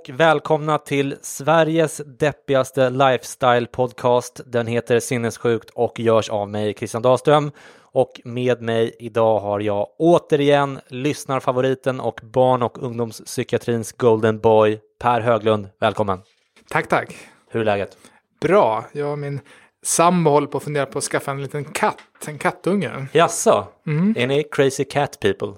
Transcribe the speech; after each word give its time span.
och 0.00 0.20
välkomna 0.20 0.78
till 0.78 1.16
Sveriges 1.22 2.00
deppigaste 2.18 2.90
lifestyle 2.90 3.66
podcast. 3.66 4.40
Den 4.46 4.66
heter 4.66 5.00
Sinnessjukt 5.00 5.70
och 5.70 6.00
görs 6.00 6.28
av 6.28 6.48
mig, 6.48 6.74
Christian 6.74 7.02
Dahlström. 7.02 7.50
Och 7.80 8.20
med 8.24 8.62
mig 8.62 8.96
idag 8.98 9.40
har 9.40 9.60
jag 9.60 9.86
återigen 9.98 10.80
lyssnarfavoriten 10.88 12.00
och 12.00 12.20
barn 12.22 12.62
och 12.62 12.82
ungdomspsykiatrins 12.82 13.92
golden 13.92 14.38
boy, 14.38 14.80
Per 14.98 15.20
Höglund. 15.20 15.68
Välkommen! 15.80 16.20
Tack, 16.68 16.88
tack. 16.88 17.16
Hur 17.50 17.60
är 17.60 17.64
läget? 17.64 17.96
Bra. 18.40 18.84
Jag 18.92 19.12
och 19.12 19.18
min 19.18 19.40
sambo 19.82 20.30
håller 20.30 20.46
på 20.46 20.56
att 20.56 20.64
fundera 20.64 20.86
på 20.86 20.98
att 20.98 21.04
skaffa 21.04 21.30
en 21.30 21.42
liten 21.42 21.64
katt, 21.64 21.98
en 22.26 22.38
kattunge. 22.38 23.06
Jaså? 23.12 23.66
Är 24.16 24.26
ni 24.26 24.44
crazy 24.50 24.84
cat 24.84 25.20
people? 25.20 25.54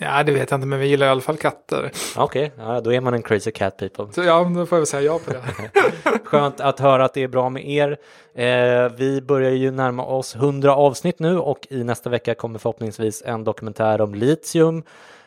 Ja, 0.00 0.22
det 0.22 0.32
vet 0.32 0.50
jag 0.50 0.58
inte, 0.58 0.66
men 0.66 0.78
vi 0.78 0.86
gillar 0.86 1.06
i 1.06 1.10
alla 1.10 1.20
fall 1.20 1.36
katter. 1.36 1.90
Okej, 2.16 2.52
ja, 2.58 2.80
då 2.80 2.92
är 2.92 3.00
man 3.00 3.14
en 3.14 3.22
crazy 3.22 3.50
cat 3.50 3.76
people. 3.76 4.12
Så 4.12 4.22
ja, 4.22 4.52
då 4.54 4.66
får 4.66 4.76
jag 4.76 4.80
väl 4.80 4.86
säga 4.86 5.02
ja 5.02 5.18
på 5.24 5.32
det. 5.32 5.42
Skönt 6.24 6.60
att 6.60 6.80
höra 6.80 7.04
att 7.04 7.14
det 7.14 7.22
är 7.22 7.28
bra 7.28 7.48
med 7.48 7.68
er. 7.68 7.96
Eh, 8.34 8.92
vi 8.96 9.20
börjar 9.22 9.50
ju 9.50 9.70
närma 9.70 10.04
oss 10.04 10.34
100 10.34 10.74
avsnitt 10.74 11.18
nu 11.18 11.38
och 11.38 11.66
i 11.70 11.84
nästa 11.84 12.10
vecka 12.10 12.34
kommer 12.34 12.58
förhoppningsvis 12.58 13.22
en 13.26 13.44
dokumentär 13.44 14.00
om 14.00 14.14
litium. 14.14 14.82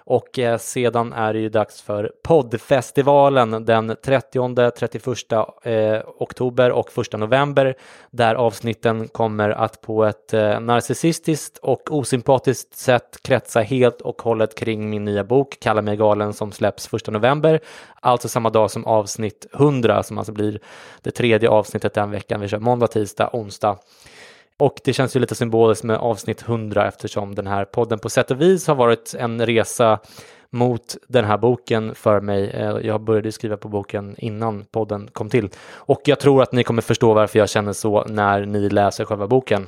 Och 0.05 0.39
eh, 0.39 0.57
sedan 0.57 1.13
är 1.13 1.33
det 1.33 1.39
ju 1.39 1.49
dags 1.49 1.81
för 1.81 2.11
poddfestivalen 2.23 3.65
den 3.65 3.95
30, 4.03 4.71
31 4.79 5.31
eh, 5.63 5.99
oktober 6.19 6.71
och 6.71 6.97
1 6.97 7.19
november 7.19 7.75
där 8.11 8.35
avsnitten 8.35 9.07
kommer 9.07 9.49
att 9.49 9.81
på 9.81 10.05
ett 10.05 10.33
eh, 10.33 10.59
narcissistiskt 10.59 11.57
och 11.57 11.91
osympatiskt 11.91 12.77
sätt 12.77 13.17
kretsa 13.21 13.61
helt 13.61 14.01
och 14.01 14.21
hållet 14.21 14.55
kring 14.55 14.89
min 14.89 15.05
nya 15.05 15.23
bok 15.23 15.57
Kalla 15.59 15.81
mig 15.81 15.97
galen 15.97 16.33
som 16.33 16.51
släpps 16.51 16.93
1 16.93 17.07
november. 17.07 17.59
Alltså 17.99 18.27
samma 18.27 18.49
dag 18.49 18.71
som 18.71 18.85
avsnitt 18.85 19.45
100 19.53 20.03
som 20.03 20.17
alltså 20.17 20.33
blir 20.33 20.59
det 21.01 21.11
tredje 21.11 21.49
avsnittet 21.49 21.93
den 21.93 22.11
veckan. 22.11 22.41
Vi 22.41 22.47
kör 22.47 22.59
måndag, 22.59 22.87
tisdag, 22.87 23.29
onsdag. 23.33 23.77
Och 24.61 24.81
det 24.83 24.93
känns 24.93 25.15
ju 25.15 25.19
lite 25.19 25.35
symboliskt 25.35 25.83
med 25.83 25.97
avsnitt 25.97 26.41
100 26.41 26.87
eftersom 26.87 27.35
den 27.35 27.47
här 27.47 27.65
podden 27.65 27.99
på 27.99 28.09
sätt 28.09 28.31
och 28.31 28.41
vis 28.41 28.67
har 28.67 28.75
varit 28.75 29.15
en 29.19 29.45
resa 29.45 29.99
mot 30.51 30.97
den 31.07 31.25
här 31.25 31.37
boken 31.37 31.95
för 31.95 32.21
mig. 32.21 32.49
Eh, 32.49 32.77
jag 32.83 33.01
började 33.01 33.31
skriva 33.31 33.57
på 33.57 33.67
boken 33.67 34.15
innan 34.17 34.65
podden 34.71 35.09
kom 35.13 35.29
till 35.29 35.49
och 35.73 36.01
jag 36.05 36.19
tror 36.19 36.41
att 36.41 36.51
ni 36.51 36.63
kommer 36.63 36.81
förstå 36.81 37.13
varför 37.13 37.39
jag 37.39 37.49
känner 37.49 37.73
så 37.73 38.05
när 38.05 38.45
ni 38.45 38.69
läser 38.69 39.05
själva 39.05 39.27
boken. 39.27 39.67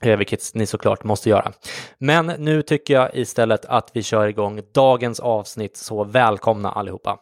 Eh, 0.00 0.16
vilket 0.16 0.54
ni 0.54 0.66
såklart 0.66 1.04
måste 1.04 1.28
göra. 1.28 1.52
Men 1.98 2.26
nu 2.26 2.62
tycker 2.62 2.94
jag 2.94 3.14
istället 3.14 3.64
att 3.64 3.90
vi 3.94 4.02
kör 4.02 4.26
igång 4.26 4.60
dagens 4.74 5.20
avsnitt, 5.20 5.76
så 5.76 6.04
välkomna 6.04 6.72
allihopa! 6.72 7.18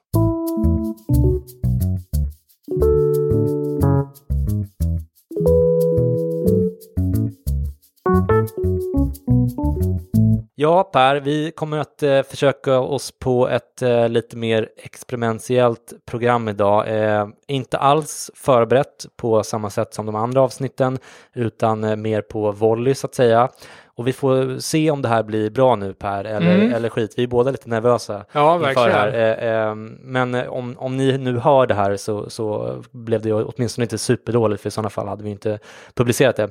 Ja, 10.61 10.83
Per, 10.83 11.17
vi 11.17 11.51
kommer 11.51 11.79
att 11.79 12.03
eh, 12.03 12.23
försöka 12.23 12.79
oss 12.81 13.13
på 13.19 13.49
ett 13.49 13.83
eh, 13.83 14.09
lite 14.09 14.37
mer 14.37 14.69
experimentellt 14.77 15.93
program 16.07 16.49
idag. 16.49 16.89
Eh, 16.89 17.29
inte 17.47 17.79
alls 17.79 18.31
förberett 18.35 19.07
på 19.17 19.43
samma 19.43 19.71
sätt 19.71 19.95
som 19.95 20.07
de 20.07 20.15
andra 20.15 20.41
avsnitten, 20.41 20.99
utan 21.35 21.85
eh, 21.85 21.97
mer 21.97 22.23
på 22.23 22.53
volley 22.53 22.95
så 22.95 23.07
att 23.07 23.15
säga. 23.15 23.49
Och 23.87 24.07
vi 24.07 24.13
får 24.13 24.59
se 24.59 24.91
om 24.91 25.03
det 25.03 25.09
här 25.09 25.23
blir 25.23 25.51
bra 25.51 25.77
nu 25.77 25.95
Per, 25.95 26.25
eller, 26.25 26.55
Mm. 26.55 26.75
eller 26.75 26.89
skit. 26.89 27.15
Vi 27.17 27.23
är 27.23 27.27
båda 27.27 27.51
lite 27.51 27.69
nervösa. 27.69 28.25
Ja, 28.33 28.69
inför 28.69 28.89
det 28.89 28.95
här. 28.95 29.13
Eh, 29.15 29.69
eh, 29.69 29.75
men 30.01 30.35
om, 30.49 30.75
om 30.79 30.97
ni 30.97 31.19
nu 31.19 31.39
hör 31.39 31.67
det 31.67 31.75
här 31.75 31.97
så, 31.97 32.31
så 32.31 32.77
blev 32.91 33.23
det 33.23 33.33
åtminstone 33.33 33.85
inte 33.85 33.99
superdåligt, 33.99 34.63
för 34.63 34.69
i 34.69 34.71
sådana 34.71 34.91
fall 34.91 35.09
hade 35.09 35.25
vi 35.25 35.31
inte 35.31 35.59
publicerat 35.95 36.37
det. 36.37 36.51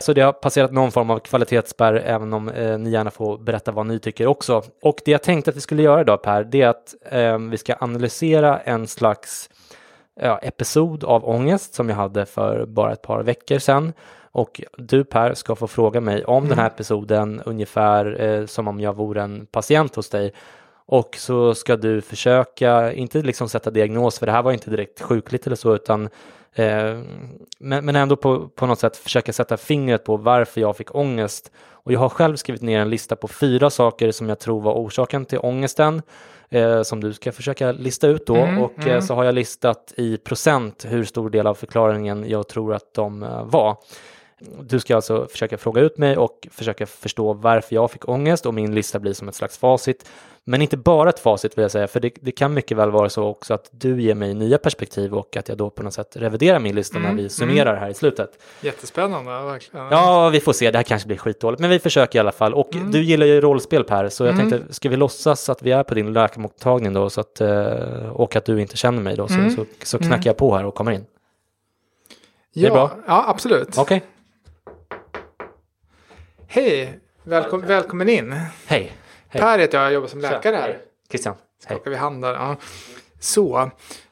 Så 0.00 0.12
det 0.12 0.20
har 0.20 0.32
passerat 0.32 0.72
någon 0.72 0.92
form 0.92 1.10
av 1.10 1.18
kvalitetsspärr, 1.18 1.94
även 1.94 2.32
om 2.32 2.48
eh, 2.48 2.78
ni 2.78 2.90
gärna 2.90 3.10
får 3.10 3.38
berätta 3.38 3.72
vad 3.72 3.86
ni 3.86 3.98
tycker 3.98 4.26
också. 4.26 4.62
Och 4.82 5.00
det 5.04 5.10
jag 5.10 5.22
tänkte 5.22 5.50
att 5.50 5.56
vi 5.56 5.60
skulle 5.60 5.82
göra 5.82 6.00
idag 6.00 6.22
Per, 6.22 6.44
det 6.44 6.62
är 6.62 6.68
att 6.68 6.94
eh, 7.10 7.38
vi 7.38 7.58
ska 7.58 7.76
analysera 7.80 8.58
en 8.58 8.86
slags 8.86 9.50
ja, 10.20 10.38
episod 10.38 11.04
av 11.04 11.28
ångest 11.28 11.74
som 11.74 11.88
jag 11.88 11.96
hade 11.96 12.26
för 12.26 12.66
bara 12.66 12.92
ett 12.92 13.02
par 13.02 13.22
veckor 13.22 13.58
sedan. 13.58 13.92
Och 14.32 14.60
du 14.76 15.04
Per 15.04 15.34
ska 15.34 15.56
få 15.56 15.66
fråga 15.66 16.00
mig 16.00 16.24
om 16.24 16.48
den 16.48 16.58
här 16.58 16.66
episoden 16.66 17.42
ungefär 17.46 18.20
eh, 18.22 18.46
som 18.46 18.68
om 18.68 18.80
jag 18.80 18.96
vore 18.96 19.22
en 19.22 19.46
patient 19.46 19.94
hos 19.94 20.08
dig. 20.08 20.32
Och 20.86 21.16
så 21.18 21.54
ska 21.54 21.76
du 21.76 22.00
försöka, 22.00 22.92
inte 22.92 23.22
liksom 23.22 23.48
sätta 23.48 23.70
diagnos, 23.70 24.18
för 24.18 24.26
det 24.26 24.32
här 24.32 24.42
var 24.42 24.52
inte 24.52 24.70
direkt 24.70 25.00
sjukligt 25.00 25.46
eller 25.46 25.56
så, 25.56 25.74
utan 25.74 26.08
eh, 26.54 26.98
men, 27.58 27.84
men 27.84 27.96
ändå 27.96 28.16
på, 28.16 28.48
på 28.48 28.66
något 28.66 28.78
sätt 28.78 28.96
försöka 28.96 29.32
sätta 29.32 29.56
fingret 29.56 30.04
på 30.04 30.16
varför 30.16 30.60
jag 30.60 30.76
fick 30.76 30.94
ångest. 30.94 31.52
Och 31.88 31.92
jag 31.92 32.00
har 32.00 32.08
själv 32.08 32.36
skrivit 32.36 32.62
ner 32.62 32.80
en 32.80 32.90
lista 32.90 33.16
på 33.16 33.28
fyra 33.28 33.70
saker 33.70 34.12
som 34.12 34.28
jag 34.28 34.38
tror 34.38 34.60
var 34.60 34.74
orsaken 34.74 35.24
till 35.24 35.38
ångesten, 35.38 36.02
eh, 36.48 36.82
som 36.82 37.00
du 37.00 37.12
ska 37.12 37.32
försöka 37.32 37.72
lista 37.72 38.08
ut 38.08 38.26
då. 38.26 38.36
Mm, 38.36 38.62
och 38.62 38.86
eh, 38.86 39.00
så 39.00 39.14
har 39.14 39.24
jag 39.24 39.34
listat 39.34 39.94
i 39.96 40.16
procent 40.16 40.86
hur 40.88 41.04
stor 41.04 41.30
del 41.30 41.46
av 41.46 41.54
förklaringen 41.54 42.28
jag 42.28 42.48
tror 42.48 42.74
att 42.74 42.94
de 42.94 43.22
eh, 43.22 43.44
var. 43.44 43.76
Du 44.62 44.80
ska 44.80 44.96
alltså 44.96 45.26
försöka 45.30 45.58
fråga 45.58 45.82
ut 45.82 45.98
mig 45.98 46.16
och 46.16 46.48
försöka 46.50 46.86
förstå 46.86 47.32
varför 47.32 47.74
jag 47.74 47.90
fick 47.90 48.08
ångest 48.08 48.46
och 48.46 48.54
min 48.54 48.74
lista 48.74 48.98
blir 48.98 49.12
som 49.12 49.28
ett 49.28 49.34
slags 49.34 49.58
facit. 49.58 50.08
Men 50.44 50.62
inte 50.62 50.76
bara 50.76 51.08
ett 51.08 51.18
facit 51.18 51.58
vill 51.58 51.62
jag 51.62 51.70
säga, 51.70 51.86
för 51.86 52.00
det, 52.00 52.12
det 52.20 52.32
kan 52.32 52.54
mycket 52.54 52.76
väl 52.76 52.90
vara 52.90 53.08
så 53.08 53.24
också 53.24 53.54
att 53.54 53.68
du 53.70 54.02
ger 54.02 54.14
mig 54.14 54.34
nya 54.34 54.58
perspektiv 54.58 55.14
och 55.14 55.36
att 55.36 55.48
jag 55.48 55.58
då 55.58 55.70
på 55.70 55.82
något 55.82 55.94
sätt 55.94 56.16
reviderar 56.16 56.58
min 56.58 56.74
lista 56.74 56.98
när 56.98 57.14
vi 57.14 57.28
summerar 57.28 57.76
här 57.76 57.88
i 57.90 57.94
slutet. 57.94 58.30
Jättespännande, 58.60 59.30
verkligen. 59.30 59.86
Ja, 59.86 60.28
vi 60.28 60.40
får 60.40 60.52
se. 60.52 60.70
Det 60.70 60.78
här 60.78 60.82
kanske 60.82 61.06
blir 61.06 61.16
skitdåligt, 61.16 61.60
men 61.60 61.70
vi 61.70 61.78
försöker 61.78 62.18
i 62.18 62.20
alla 62.20 62.32
fall. 62.32 62.54
Och 62.54 62.68
du 62.92 63.02
gillar 63.02 63.26
ju 63.26 63.40
rollspel 63.40 63.84
Per, 63.84 64.08
så 64.08 64.24
jag 64.24 64.36
tänkte, 64.36 64.62
ska 64.70 64.88
vi 64.88 64.96
låtsas 64.96 65.48
att 65.48 65.62
vi 65.62 65.70
är 65.72 65.82
på 65.82 65.94
din 65.94 66.12
läkarmottagning 66.12 66.92
då, 66.92 67.10
så 67.10 67.20
att, 67.20 67.40
eh, 67.40 68.08
och 68.12 68.36
att 68.36 68.44
du 68.44 68.60
inte 68.60 68.76
känner 68.76 69.02
mig 69.02 69.16
då, 69.16 69.28
så, 69.28 69.50
så, 69.56 69.64
så 69.82 69.98
knackar 69.98 70.30
jag 70.30 70.36
på 70.36 70.56
här 70.56 70.64
och 70.64 70.74
kommer 70.74 70.92
in. 70.92 71.06
ja? 72.52 72.90
Ja, 73.06 73.24
absolut. 73.28 73.78
Okej, 73.78 74.02
Hej, 76.50 76.98
Välkom, 77.24 77.60
välkommen 77.60 78.08
in. 78.08 78.32
hej. 78.32 78.92
Hej. 79.28 79.42
Per 79.42 79.58
heter 79.58 79.78
jag, 79.78 79.86
jag 79.86 79.92
jobbar 79.92 80.08
som 80.08 80.20
läkare 80.20 80.56
här. 80.56 80.62
hej. 80.62 80.78
Christian, 81.10 81.34
hej. 81.66 81.76
Skakar 81.76 81.90
vi 81.90 81.96
hand 81.96 82.22
där. 82.22 82.34
Ja. 82.34 82.56
Så, 83.20 83.70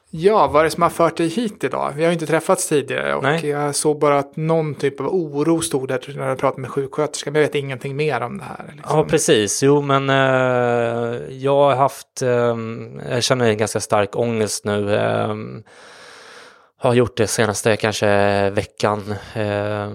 ja, 0.09 0.47
vad 0.47 0.59
är 0.59 0.63
det 0.63 0.69
som 0.69 0.83
har 0.83 0.89
fört 0.89 1.17
dig 1.17 1.27
hit 1.27 1.63
idag? 1.63 1.93
Vi 1.95 2.03
har 2.03 2.09
ju 2.09 2.13
inte 2.13 2.25
träffats 2.25 2.67
tidigare 2.69 3.15
och 3.15 3.23
Nej. 3.23 3.47
jag 3.49 3.75
såg 3.75 3.99
bara 3.99 4.19
att 4.19 4.35
någon 4.35 4.75
typ 4.75 4.99
av 4.99 5.07
oro 5.07 5.61
stod 5.61 5.87
där 5.87 6.13
när 6.17 6.27
jag 6.29 6.37
pratade 6.37 6.61
med 6.61 6.71
sjuksköterskan. 6.71 7.33
Men 7.33 7.41
jag 7.41 7.47
vet 7.47 7.55
ingenting 7.55 7.95
mer 7.95 8.21
om 8.21 8.37
det 8.37 8.43
här. 8.43 8.73
Liksom. 8.75 8.97
Ja, 8.97 9.03
precis. 9.05 9.63
Jo, 9.63 9.81
men 9.81 10.09
eh, 10.09 11.35
jag 11.37 11.55
har 11.55 11.75
haft, 11.75 12.21
eh, 12.21 12.57
jag 13.13 13.23
känner 13.23 13.49
en 13.49 13.57
ganska 13.57 13.79
stark 13.79 14.15
ångest 14.15 14.65
nu. 14.65 14.95
Eh, 14.95 15.35
har 16.77 16.93
gjort 16.93 17.17
det 17.17 17.27
senaste 17.27 17.75
kanske 17.75 18.49
veckan. 18.49 19.15
Eh, 19.33 19.91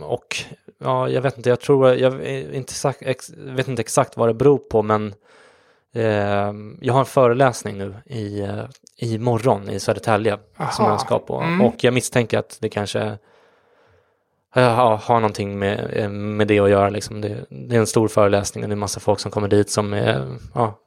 och 0.00 0.36
ja, 0.78 1.08
jag 1.08 1.22
vet 1.22 1.36
inte, 1.36 1.48
jag 1.48 1.60
tror, 1.60 1.94
jag 1.94 2.24
inte 2.24 2.70
exakt, 2.70 3.02
ex, 3.02 3.30
vet 3.36 3.68
inte 3.68 3.82
exakt 3.82 4.16
vad 4.16 4.28
det 4.28 4.34
beror 4.34 4.58
på, 4.58 4.82
men 4.82 5.14
eh, 5.94 6.52
jag 6.80 6.92
har 6.92 7.00
en 7.00 7.06
föreläsning 7.06 7.78
nu 7.78 7.94
i, 8.06 8.40
eh, 8.40 8.64
i 8.96 9.18
morgon 9.18 9.70
i 9.70 9.80
Södertälje 9.80 10.38
som 10.72 10.84
Aha. 10.84 10.92
jag 10.92 11.00
ska 11.00 11.18
på. 11.18 11.40
Mm. 11.40 11.60
Och 11.60 11.84
jag 11.84 11.94
misstänker 11.94 12.38
att 12.38 12.58
det 12.60 12.68
kanske 12.68 13.18
har, 14.60 14.96
har 14.96 15.20
någonting 15.20 15.58
med, 15.58 15.90
eh, 15.92 16.08
med 16.10 16.48
det 16.48 16.58
att 16.58 16.70
göra. 16.70 16.90
Liksom. 16.90 17.20
Det, 17.20 17.44
det 17.48 17.76
är 17.76 17.80
en 17.80 17.86
stor 17.86 18.08
föreläsning 18.08 18.64
och 18.64 18.70
det 18.70 18.74
är 18.74 18.76
massa 18.76 19.00
folk 19.00 19.20
som 19.20 19.30
kommer 19.30 19.48
dit 19.48 19.70
som 19.70 19.92
är 19.92 20.36
ja, 20.54 20.78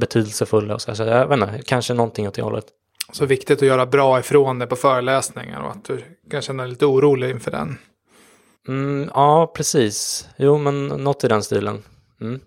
betydelsefulla. 0.00 0.74
Och 0.74 0.82
så, 0.82 0.94
så 0.94 1.02
jag 1.02 1.26
vet 1.26 1.38
inte, 1.38 1.62
kanske 1.66 1.94
någonting 1.94 2.28
åt 2.28 2.34
det 2.34 2.42
hållet. 2.42 2.66
Så 3.12 3.26
viktigt 3.26 3.62
att 3.62 3.68
göra 3.68 3.86
bra 3.86 4.18
ifrån 4.20 4.58
det 4.58 4.66
på 4.66 4.76
föreläsningar 4.76 5.60
och 5.60 5.70
att 5.70 5.84
du 5.84 6.02
kan 6.30 6.42
känna 6.42 6.62
dig 6.62 6.70
lite 6.70 6.86
orolig 6.86 7.30
inför 7.30 7.50
den. 7.50 7.78
Mm, 8.68 9.10
ja, 9.14 9.52
precis. 9.56 10.28
Jo, 10.36 10.58
men 10.58 10.86
något 10.88 11.24
i 11.24 11.28
den 11.28 11.42
stilen. 11.42 11.82
Mm. 12.20 12.40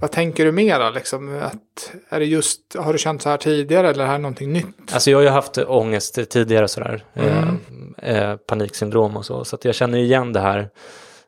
Vad 0.00 0.10
tänker 0.10 0.44
du 0.44 0.52
mera 0.52 0.90
liksom? 0.90 1.38
Att, 1.42 1.92
är 2.08 2.20
det 2.20 2.26
just, 2.26 2.60
har 2.78 2.92
du 2.92 2.98
känt 2.98 3.22
så 3.22 3.28
här 3.28 3.36
tidigare 3.36 3.90
eller 3.90 4.02
är 4.04 4.06
det 4.06 4.12
här 4.12 4.18
någonting 4.18 4.52
nytt? 4.52 4.92
Alltså 4.92 5.10
jag 5.10 5.18
har 5.18 5.22
ju 5.22 5.28
haft 5.28 5.58
ångest 5.58 6.30
tidigare 6.30 6.68
sådär. 6.68 7.04
Mm. 7.14 7.58
Eh, 7.98 8.16
eh, 8.30 8.36
paniksyndrom 8.36 9.16
och 9.16 9.26
så. 9.26 9.44
Så 9.44 9.56
att 9.56 9.64
jag 9.64 9.74
känner 9.74 9.98
igen 9.98 10.32
det 10.32 10.40
här. 10.40 10.58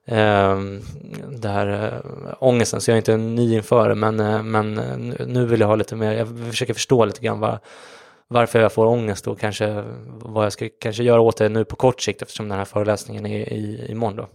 Eh, 0.06 0.60
det 1.40 1.48
här 1.48 1.66
eh, 2.26 2.34
ångesten. 2.38 2.80
Så 2.80 2.90
jag 2.90 2.94
är 2.94 2.98
inte 2.98 3.16
ny 3.16 3.54
inför 3.54 3.88
det. 3.88 3.94
Men, 3.94 4.20
eh, 4.20 4.42
men 4.42 4.78
eh, 4.78 4.96
nu- 4.98 5.24
nu 5.28 5.46
vill 5.46 5.60
jag 5.60 5.68
ha 5.68 5.76
lite 5.76 5.96
mer. 5.96 6.12
Jag 6.12 6.28
försöker 6.50 6.74
förstå 6.74 7.04
lite 7.04 7.20
grann 7.20 7.40
vad, 7.40 7.58
varför 8.32 8.60
jag 8.60 8.72
får 8.72 8.86
ångest 8.86 9.28
och 9.28 9.40
kanske 9.40 9.84
vad 10.06 10.44
jag 10.44 10.52
ska 10.52 10.68
kanske 10.80 11.02
göra 11.02 11.20
åt 11.20 11.36
det 11.36 11.48
nu 11.48 11.64
på 11.64 11.76
kort 11.76 12.00
sikt 12.00 12.22
eftersom 12.22 12.48
den 12.48 12.58
här 12.58 12.64
föreläsningen 12.64 13.26
är 13.26 13.52
i, 13.52 13.86
imorgon 13.90 14.16
då. 14.16 14.28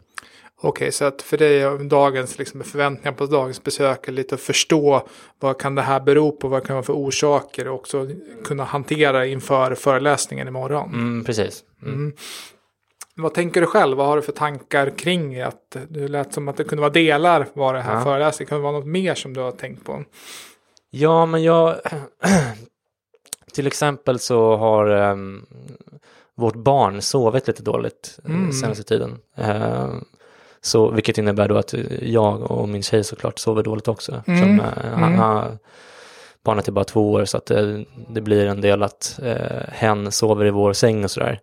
Okej, 0.62 0.92
så 0.92 1.06
att 1.06 1.22
för 1.22 1.38
dig 1.38 1.88
dagens 1.88 2.38
liksom, 2.38 2.64
förväntningar 2.64 3.12
på 3.12 3.26
dagens 3.26 3.64
besök 3.64 4.08
är 4.08 4.12
lite 4.12 4.36
att 4.36 4.42
förstå 4.42 5.08
vad 5.40 5.58
kan 5.60 5.76
det 5.76 5.82
här 5.82 6.00
bero 6.00 6.32
på, 6.32 6.48
vad 6.48 6.62
kan 6.62 6.68
det 6.68 6.74
vara 6.74 6.84
för 6.84 6.94
orsaker 6.94 7.68
och 7.68 7.76
också 7.76 8.08
kunna 8.44 8.64
hantera 8.64 9.26
inför 9.26 9.76
föreläsningen 9.76 10.48
imorgon. 10.48 10.94
Mm, 10.94 11.24
precis. 11.24 11.64
Mm. 11.82 11.94
Mm. 11.94 12.14
Vad 13.16 13.34
tänker 13.34 13.62
du 13.62 13.68
själv? 13.68 13.98
Vad 13.98 14.08
har 14.08 14.16
du 14.16 14.22
för 14.22 14.32
tankar 14.32 14.90
kring 14.90 15.42
att 15.42 15.78
det 15.90 16.08
lät 16.08 16.34
som 16.34 16.48
att 16.48 16.58
det 16.58 16.64
kunde 16.64 16.82
vara 16.82 16.94
delar 16.94 17.48
var 17.54 17.74
det 17.74 17.82
här 17.82 17.94
Ja. 17.96 18.04
föreläsningen. 18.04 18.56
Det 18.56 18.62
vara 18.62 18.72
något 18.72 18.88
mer 18.88 19.16
som 19.16 19.34
du 19.34 19.42
har 19.42 19.52
tänkt 19.52 19.86
på? 19.86 20.04
Ja, 20.90 21.26
men 21.26 21.44
jag... 21.44 21.76
till 23.58 23.68
exempel 23.68 24.20
så 24.20 24.56
har 24.56 24.88
ehm, 24.88 25.46
vårt 26.36 26.56
barn 26.56 27.02
sovit 27.02 27.48
lite 27.48 27.64
dåligt 27.64 28.20
mm. 28.26 28.40
Mm. 28.40 28.52
senaste 28.52 28.84
tiden. 28.84 29.18
Eh, 29.36 29.90
så, 30.62 30.90
vilket 30.90 31.18
innebär 31.18 31.48
då 31.48 31.58
att 31.58 31.74
jag 32.02 32.52
och 32.52 32.70
min 32.70 32.84
tjej 32.84 33.04
såklart 33.04 33.40
sover 33.40 33.64
dåligt 33.64 33.88
också. 33.88 34.24
Mm. 34.28 34.40
Som, 34.40 34.60
eh, 34.60 34.66
han, 34.94 35.04
Mm. 35.04 35.20
han, 35.20 35.60
barnet 36.44 36.68
är 36.68 36.72
bara 36.72 36.86
två 36.86 37.12
år 37.12 37.26
så 37.26 37.38
att 37.38 37.46
det, 37.46 37.86
det 38.10 38.22
blir 38.22 38.46
en 38.46 38.62
del 38.62 38.84
att 38.84 39.20
eh, 39.24 39.64
hen 39.70 40.12
sover 40.12 40.46
i 40.46 40.52
vår 40.52 40.74
säng 40.74 41.04
och 41.04 41.12
sådär. 41.12 41.40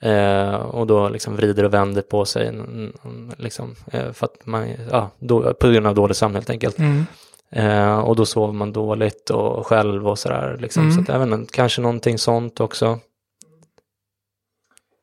Eh, 0.00 0.54
och 0.54 0.86
då 0.86 1.08
liksom 1.08 1.36
vrider 1.36 1.64
och 1.64 1.74
vänder 1.74 2.02
på 2.02 2.24
sig 2.24 2.48
mm, 2.48 2.92
mm, 3.04 3.30
liksom, 3.38 3.74
eh, 3.92 4.12
för 4.12 4.26
att 4.26 4.46
man, 4.46 4.68
ja, 4.90 5.10
då, 5.18 5.54
på 5.54 5.68
grund 5.68 5.86
av 5.86 5.94
dålig 5.94 6.16
sömn 6.16 6.34
helt 6.34 6.50
enkelt. 6.50 6.78
Eh, 7.52 7.98
och 7.98 8.16
då 8.16 8.26
sover 8.26 8.52
man 8.52 8.72
dåligt 8.72 9.30
och 9.30 9.66
själv 9.66 10.08
och 10.08 10.18
sådär. 10.18 10.56
Liksom. 10.60 10.82
Mm. 10.82 10.94
Så 10.94 11.00
att, 11.00 11.08
jag 11.08 11.32
inte, 11.32 11.52
kanske 11.52 11.80
någonting 11.80 12.18
sånt 12.18 12.60
också. 12.60 12.98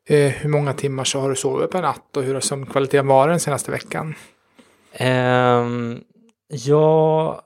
Eh, 0.09 0.31
hur 0.31 0.49
många 0.49 0.73
timmar 0.73 1.03
så 1.03 1.19
har 1.19 1.29
du 1.29 1.35
sovit 1.35 1.71
per 1.71 1.81
natt 1.81 2.17
och 2.17 2.23
hur 2.23 2.33
har 2.33 2.41
sömnkvaliteten 2.41 3.07
varit 3.07 3.31
den 3.31 3.39
senaste 3.39 3.71
veckan? 3.71 4.15
Ehm, 4.93 5.99
ja, 6.47 7.41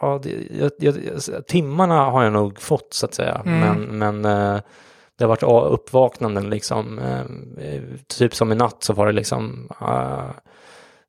ja 0.00 0.20
det, 0.22 0.48
jag, 0.50 0.70
jag, 0.78 1.46
timmarna 1.46 2.04
har 2.04 2.24
jag 2.24 2.32
nog 2.32 2.60
fått 2.60 2.94
så 2.94 3.06
att 3.06 3.14
säga. 3.14 3.42
Mm. 3.46 3.60
Men, 3.60 3.98
men 3.98 4.24
eh, 4.24 4.60
det 5.18 5.24
har 5.24 5.28
varit 5.28 5.72
uppvaknanden 5.72 6.50
liksom. 6.50 6.98
eh, 6.98 7.82
typ 8.06 8.34
som 8.34 8.52
i 8.52 8.54
natt 8.54 8.82
så 8.84 8.92
var 8.92 9.06
det 9.06 9.12
liksom. 9.12 9.68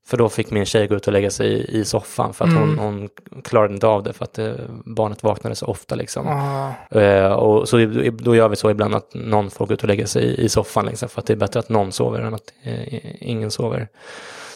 För 0.06 0.18
då 0.18 0.30
fick 0.30 0.52
min 0.52 0.66
tjej 0.66 0.88
gå 0.88 0.96
ut 0.96 1.08
och 1.08 1.14
lägga 1.14 1.32
sig 1.32 1.48
i, 1.48 1.78
i 1.80 1.86
soffan 1.86 2.34
för 2.34 2.46
att 2.46 2.54
hon, 2.54 2.64
Mm. 2.64 2.78
hon 2.80 3.10
klarade 3.44 3.74
inte 3.74 3.88
av 3.88 4.04
det 4.04 4.14
för 4.14 4.24
att 4.24 4.40
eh, 4.40 4.54
barnet 4.86 5.24
vaknade 5.24 5.56
så 5.56 5.66
ofta 5.66 5.96
liksom. 5.96 6.28
Ah, 6.28 7.00
Eh, 7.00 7.32
och 7.32 7.70
så 7.70 7.78
då 8.12 8.36
gör 8.36 8.50
vi 8.50 8.56
så 8.56 8.70
ibland 8.72 8.96
att 8.96 9.14
någon 9.14 9.50
får 9.50 9.66
gå 9.66 9.74
ut 9.74 9.82
och 9.82 9.88
lägga 9.88 10.08
sig 10.08 10.24
i, 10.24 10.42
i 10.46 10.50
soffan 10.50 10.86
liksom, 10.86 11.10
för 11.10 11.22
att 11.22 11.28
det 11.28 11.34
är 11.34 11.38
bättre 11.38 11.60
att 11.60 11.70
någon 11.70 11.92
sover 11.92 12.20
än 12.20 12.34
att 12.34 12.54
eh, 12.64 13.28
ingen 13.30 13.52
sover. 13.52 13.88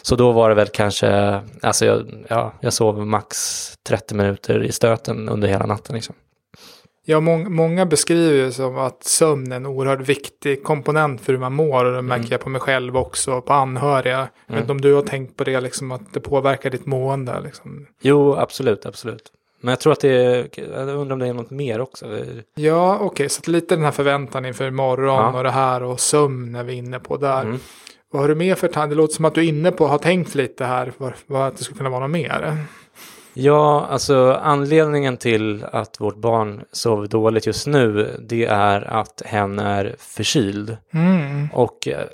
Så 0.02 0.16
då 0.16 0.32
var 0.32 0.48
det 0.48 0.54
väl 0.54 0.68
kanske, 0.68 1.40
alltså 1.62 1.86
jag, 1.86 2.24
ja, 2.28 2.52
jag 2.60 2.72
sov 2.72 3.06
max 3.06 3.36
30 3.82 4.14
minuter 4.14 4.62
i 4.62 4.72
stöten 4.72 5.28
under 5.28 5.48
hela 5.48 5.66
natten 5.66 5.94
liksom. 5.96 6.14
Ja, 7.10 7.20
mång, 7.20 7.52
många 7.54 7.86
beskriver 7.86 8.34
ju 8.34 8.52
som 8.52 8.78
att 8.78 9.04
sömn 9.04 9.52
är 9.52 9.56
en 9.56 9.66
oerhört 9.66 10.08
viktig 10.08 10.64
komponent 10.64 11.20
för 11.20 11.32
hur 11.32 11.40
man 11.40 11.52
mår. 11.52 11.84
Och 11.84 11.92
det 11.92 12.02
märker 12.02 12.30
jag 12.30 12.40
på 12.40 12.48
mig 12.48 12.60
själv 12.60 12.96
också, 12.96 13.40
på 13.40 13.52
anhöriga. 13.52 14.28
Jag 14.46 14.54
vet 14.54 14.60
inte 14.60 14.72
om 14.72 14.80
du 14.80 14.94
har 14.94 15.02
tänkt 15.02 15.36
på 15.36 15.44
det, 15.44 15.60
liksom, 15.60 15.92
att 15.92 16.12
det 16.12 16.20
påverkar 16.20 16.70
ditt 16.70 16.86
mående. 16.86 17.40
Liksom. 17.40 17.86
Jo, 18.00 18.34
absolut, 18.36 18.86
absolut. 18.86 19.22
Men 19.60 19.72
jag 19.72 19.80
tror 19.80 19.92
att 19.92 20.00
det 20.00 20.08
är, 20.08 20.48
jag 20.56 20.88
undrar 20.88 21.12
om 21.12 21.18
det 21.18 21.26
är 21.26 21.32
något 21.32 21.50
mer 21.50 21.80
också. 21.80 22.06
Ja, 22.54 22.98
okej, 23.00 23.28
så 23.28 23.38
att 23.40 23.48
lite 23.48 23.74
den 23.74 23.84
här 23.84 23.90
förväntan 23.90 24.44
inför 24.44 24.68
imorgon 24.68 25.06
Ja. 25.06 25.38
och 25.38 25.42
det 25.42 25.50
här 25.50 25.82
och 25.82 26.00
sömn 26.00 26.54
är 26.54 26.64
vi 26.64 26.72
inne 26.72 26.98
på 26.98 27.16
där. 27.16 27.42
Mm. 27.42 27.58
Vad 28.10 28.22
har 28.22 28.28
du 28.28 28.34
mer 28.34 28.54
för 28.54 28.68
tankar? 28.68 28.88
Det 28.88 28.94
låter 28.94 29.14
som 29.14 29.24
att 29.24 29.34
du 29.34 29.40
är 29.40 29.48
inne 29.48 29.70
på, 29.70 29.86
har 29.86 29.98
tänkt 29.98 30.34
lite 30.34 30.64
här, 30.64 30.92
vad, 30.98 31.12
vad 31.26 31.48
att 31.48 31.56
det 31.56 31.64
skulle 31.64 31.78
kunna 31.78 31.90
vara 31.90 32.00
något 32.00 32.10
mer. 32.10 32.56
Ja, 33.40 33.86
alltså 33.90 34.32
anledningen 34.42 35.16
till 35.16 35.64
att 35.72 36.00
vårt 36.00 36.16
barn 36.16 36.64
sover 36.72 37.06
dåligt 37.06 37.46
just 37.46 37.66
nu, 37.66 38.16
det 38.28 38.44
är 38.44 38.80
att 38.80 39.22
hen 39.26 39.58
är 39.58 39.96
förkyld. 39.98 40.76
Mm. 40.92 41.48
Och 41.52 41.88
eh, 41.88 42.04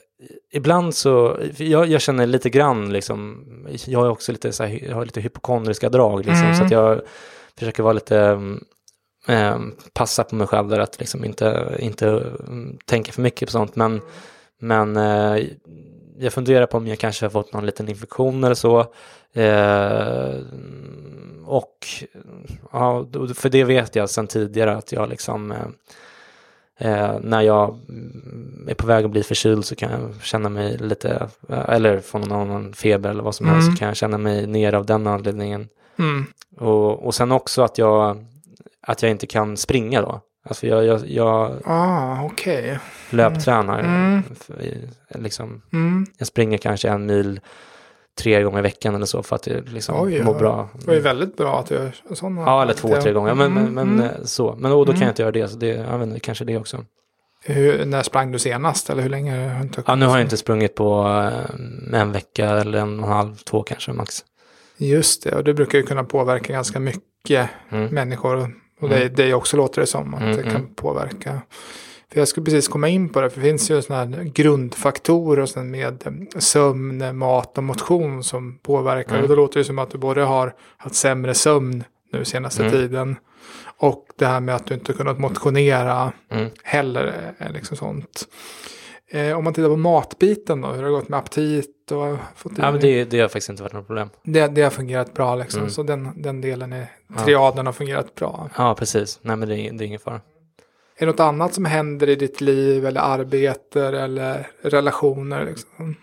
ibland 0.52 0.94
så, 0.94 1.38
jag, 1.56 1.86
jag 1.86 2.00
känner 2.00 2.26
lite 2.26 2.50
grann 2.50 2.92
liksom, 2.92 3.44
jag 3.86 4.00
har 4.00 4.08
också 4.08 4.32
lite, 4.32 4.52
så 4.52 4.64
här, 4.64 4.80
jag 4.88 4.94
har 4.94 5.04
lite 5.04 5.20
hypokondriska 5.20 5.88
drag 5.88 6.18
liksom, 6.26 6.44
Mm. 6.44 6.56
så 6.56 6.64
att 6.64 6.70
jag 6.70 7.00
försöker 7.58 7.82
vara 7.82 7.92
lite, 7.92 8.18
mm, 8.20 8.64
eh, 9.28 9.58
passa 9.92 10.24
på 10.24 10.34
mig 10.34 10.46
själv 10.46 10.68
där 10.68 10.78
att 10.78 11.00
liksom 11.00 11.24
inte, 11.24 11.76
inte 11.78 12.08
mm, 12.46 12.78
tänka 12.84 13.12
för 13.12 13.22
mycket 13.22 13.48
på 13.48 13.52
sånt, 13.52 13.76
men, 13.76 14.00
men 14.60 14.96
eh, 14.96 15.44
jag 16.18 16.32
funderar 16.32 16.66
på 16.66 16.76
om 16.76 16.86
jag 16.86 16.98
kanske 16.98 17.24
har 17.24 17.30
fått 17.30 17.52
någon 17.52 17.66
liten 17.66 17.88
infektion 17.88 18.44
eller 18.44 18.54
så. 18.54 18.86
Eh, 19.34 20.34
och 21.46 21.86
ja, 22.72 23.06
för 23.34 23.48
det 23.48 23.64
vet 23.64 23.96
jag 23.96 24.10
sedan 24.10 24.26
tidigare 24.26 24.76
att 24.76 24.92
jag 24.92 25.08
liksom 25.08 25.52
eh, 25.52 25.58
Eh, 26.78 27.18
när 27.22 27.40
jag 27.40 27.78
är 28.68 28.74
på 28.74 28.86
väg 28.86 29.04
att 29.04 29.10
bli 29.10 29.22
förkyld 29.22 29.64
så 29.64 29.76
kan 29.76 29.90
jag 29.90 30.22
känna 30.22 30.48
mig 30.48 30.76
lite, 30.78 31.28
eh, 31.48 31.68
eller 31.68 32.00
få 32.00 32.18
någon 32.18 32.32
annan 32.32 32.72
feber 32.74 33.10
eller 33.10 33.22
vad 33.22 33.34
som 33.34 33.46
helst, 33.46 33.62
Mm. 33.66 33.76
så 33.76 33.78
kan 33.78 33.88
jag 33.88 33.96
känna 33.96 34.18
mig 34.18 34.46
ner 34.46 34.72
av 34.72 34.86
den 34.86 35.06
anledningen. 35.06 35.68
Mm. 35.98 36.24
Och, 36.56 37.06
och 37.06 37.14
sen 37.14 37.32
också 37.32 37.62
att 37.62 37.78
jag, 37.78 38.24
att 38.86 39.02
jag 39.02 39.10
inte 39.10 39.26
kan 39.26 39.56
springa 39.56 40.02
då. 40.02 40.20
Alltså 40.44 40.66
jag, 40.66 40.84
jag, 40.84 41.00
jag 41.08 41.52
Ah, 41.64 42.22
okej. 42.24 42.78
löptränar. 43.10 43.80
Mm. 43.80 44.22
Liksom, 45.08 45.62
Mm. 45.72 46.06
jag 46.18 46.26
springer 46.26 46.58
kanske 46.58 46.88
en 46.88 47.06
mil 47.06 47.40
tre 48.22 48.42
gånger 48.42 48.58
i 48.58 48.62
veckan 48.62 48.94
eller 48.94 49.06
så 49.06 49.22
för 49.22 49.36
att 49.36 49.46
liksom 49.46 50.00
Oj, 50.00 50.14
ja. 50.26 50.32
bra. 50.32 50.68
Det 50.78 50.86
var 50.86 50.94
ju 50.94 51.00
väldigt 51.00 51.36
bra 51.36 51.60
att 51.60 51.66
du 51.66 51.74
gör 51.74 51.92
sådana. 52.14 52.40
Ja, 52.40 52.62
eller 52.62 52.72
två, 52.74 52.88
tre 53.02 53.12
gånger. 53.12 53.34
Men, 53.34 53.54
men, 53.54 53.74
men 53.74 53.88
Mm. 53.88 54.00
eh, 54.04 54.10
så. 54.24 54.56
Men 54.58 54.72
och 54.72 54.86
då 54.86 54.92
kan 54.92 54.96
Mm. 54.96 55.02
jag 55.06 55.10
inte 55.12 55.22
göra 55.22 55.32
det. 55.32 55.48
Så 55.48 55.56
det, 55.56 55.66
jag 55.66 55.98
vet 55.98 56.08
inte, 56.08 56.20
kanske 56.20 56.44
det 56.44 56.56
också. 56.56 56.84
Hur, 57.46 57.84
när 57.84 58.02
sprang 58.02 58.32
du 58.32 58.38
senast? 58.38 58.90
Eller 58.90 59.02
hur 59.02 59.10
länge 59.10 59.48
har 59.48 59.56
du 59.58 59.62
inte 59.62 59.82
Ja, 59.86 59.94
nu 59.94 60.06
har 60.06 60.16
jag 60.16 60.24
inte 60.26 60.36
sprungit 60.36 60.74
på 60.74 61.06
eh, 61.92 62.00
en 62.00 62.12
vecka 62.12 62.48
eller 62.48 62.78
en 62.78 63.00
och 63.00 63.06
en 63.06 63.12
halv, 63.12 63.34
två 63.36 63.62
kanske 63.62 63.92
max. 63.92 64.24
Just 64.76 65.22
det, 65.24 65.34
och 65.36 65.44
det 65.44 65.54
brukar 65.54 65.78
ju 65.78 65.84
kunna 65.86 66.04
påverka 66.04 66.52
ganska 66.52 66.80
mycket 66.80 67.48
Mm. 67.70 67.94
människor. 67.94 68.50
Och 68.80 68.88
det, 68.88 69.08
det 69.08 69.34
också 69.34 69.56
låter 69.56 69.80
det 69.80 69.86
som 69.86 70.14
att 70.14 70.20
Mm, 70.22 70.36
det 70.36 70.42
kan 70.42 70.50
mm. 70.56 70.74
påverka. 70.74 71.40
För 72.12 72.18
jag 72.18 72.28
skulle 72.28 72.44
precis 72.44 72.68
komma 72.68 72.88
in 72.88 73.08
på 73.08 73.20
det, 73.20 73.30
för 73.30 73.40
det 73.40 73.46
finns 73.46 73.70
ju 73.70 73.82
sådana 73.82 74.16
här 74.16 74.24
grundfaktorer 74.24 75.42
och 75.42 75.48
sen 75.48 75.70
med 75.70 76.06
eh, 76.06 76.12
sömn, 76.38 77.18
mat 77.18 77.58
och 77.58 77.64
motion 77.64 78.24
som 78.24 78.58
påverkar. 78.62 79.10
Mm. 79.12 79.22
Och 79.22 79.28
då 79.28 79.34
låter 79.34 79.58
det 79.58 79.64
som 79.64 79.78
att 79.78 79.90
du 79.90 79.98
både 79.98 80.22
har 80.22 80.54
haft 80.76 80.94
sämre 80.94 81.34
sömn 81.34 81.84
nu 82.12 82.24
senaste 82.24 82.62
Mm. 82.62 82.72
tiden 82.72 83.16
Och 83.78 84.06
det 84.18 84.26
här 84.26 84.40
med 84.40 84.54
att 84.54 84.66
du 84.66 84.74
inte 84.74 84.92
kunnat 84.92 85.18
motionera 85.18 86.12
Mm. 86.30 86.50
heller. 86.62 87.34
Är 87.38 87.52
liksom 87.52 87.76
sånt. 87.76 88.28
Eh, 89.10 89.38
om 89.38 89.44
man 89.44 89.54
tittar 89.54 89.68
på 89.68 89.76
matbiten 89.76 90.60
då, 90.60 90.68
hur 90.68 90.76
har 90.76 90.82
det 90.84 90.90
gått 90.90 91.08
med 91.08 91.18
aptit 91.18 91.90
och 91.92 92.16
fått 92.36 92.52
i 92.52 92.54
Ja, 92.62 92.70
men 92.70 92.80
det, 92.80 93.04
det 93.04 93.20
har 93.20 93.28
faktiskt 93.28 93.48
inte 93.48 93.62
varit 93.62 93.72
något 93.72 93.86
problem. 93.86 94.10
det, 94.22 94.46
det 94.46 94.62
har 94.62 94.70
fungerat 94.70 95.14
bra 95.14 95.34
liksom. 95.36 95.60
Mm. 95.60 95.70
Så 95.70 95.82
den, 95.82 96.22
den 96.22 96.40
delen 96.40 96.72
är, 96.72 96.86
triaden 97.24 97.66
har 97.66 97.72
fungerat 97.72 98.14
bra. 98.14 98.50
Ja, 98.58 98.74
precis. 98.74 99.18
Nej, 99.22 99.36
men 99.36 99.48
det 99.48 99.54
det 99.54 99.84
är 99.84 99.86
ingen 99.86 100.00
fara. 100.00 100.20
Är 100.96 101.06
det 101.06 101.12
något 101.12 101.20
annat 101.20 101.54
som 101.54 101.64
händer 101.64 102.08
i 102.08 102.14
ditt 102.14 102.40
liv 102.40 102.86
eller 102.86 103.00
arbete 103.00 103.82
eller 103.82 104.46
relationer? 104.62 105.44
Liksom? 105.44 105.96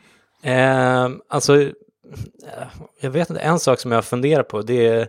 Eh, 0.43 1.09
alltså, 1.27 1.61
eh, 1.61 1.69
jag 2.99 3.11
vet 3.11 3.29
inte, 3.29 3.41
en 3.41 3.59
sak 3.59 3.79
som 3.79 3.91
jag 3.91 4.05
funderar 4.05 4.43
på 4.43 4.61
det 4.61 4.87
är 4.87 5.07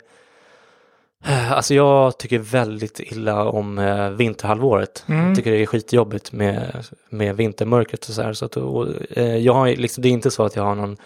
eh, 1.24 1.52
Alltså 1.52 1.74
jag 1.74 2.18
tycker 2.18 2.38
väldigt 2.38 3.00
illa 3.00 3.44
om 3.44 3.78
eh, 3.78 4.10
vinterhalvåret. 4.10 5.04
Mm. 5.08 5.26
Jag 5.26 5.36
tycker 5.36 5.50
det 5.50 5.62
är 5.62 5.66
skitjobbigt 5.66 6.32
med, 6.32 6.84
med 7.08 7.36
vintermörkret 7.36 8.08
och 8.08 8.14
så 8.14 8.22
här. 8.22 8.32
Så 8.32 8.44
att, 8.44 8.56
och, 8.56 8.88
eh, 9.10 9.36
jag 9.36 9.54
har, 9.54 9.68
liksom, 9.68 10.02
det 10.02 10.08
är 10.08 10.12
inte 10.12 10.30
så 10.30 10.44
att 10.44 10.56
jag 10.56 10.62
har 10.62 10.74
någon 10.74 10.96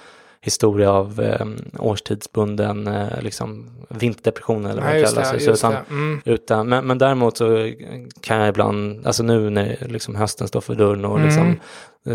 historia 0.46 0.90
av 0.92 1.20
eh, 1.20 1.46
årstidsbunden 1.78 2.86
eh, 2.86 3.20
liksom, 3.22 3.70
vinterdepression 3.88 4.64
eller 4.66 4.82
vad 4.82 4.90
Nej, 4.90 5.00
det 5.02 5.06
kallas. 5.08 5.32
det. 5.32 5.40
Så, 5.40 5.50
utan, 5.50 5.72
det. 5.72 5.84
Mm. 5.90 6.20
utan, 6.24 6.68
men, 6.68 6.86
men 6.86 6.98
däremot 6.98 7.36
så 7.36 7.72
kan 8.20 8.38
jag 8.38 8.48
ibland, 8.48 9.06
alltså 9.06 9.22
nu 9.22 9.50
när 9.50 9.86
liksom 9.88 10.14
hösten 10.14 10.48
står 10.48 10.60
för 10.60 10.74
dörren 10.74 11.04
och 11.04 11.16
Mm. 11.16 11.26
liksom 11.26 11.56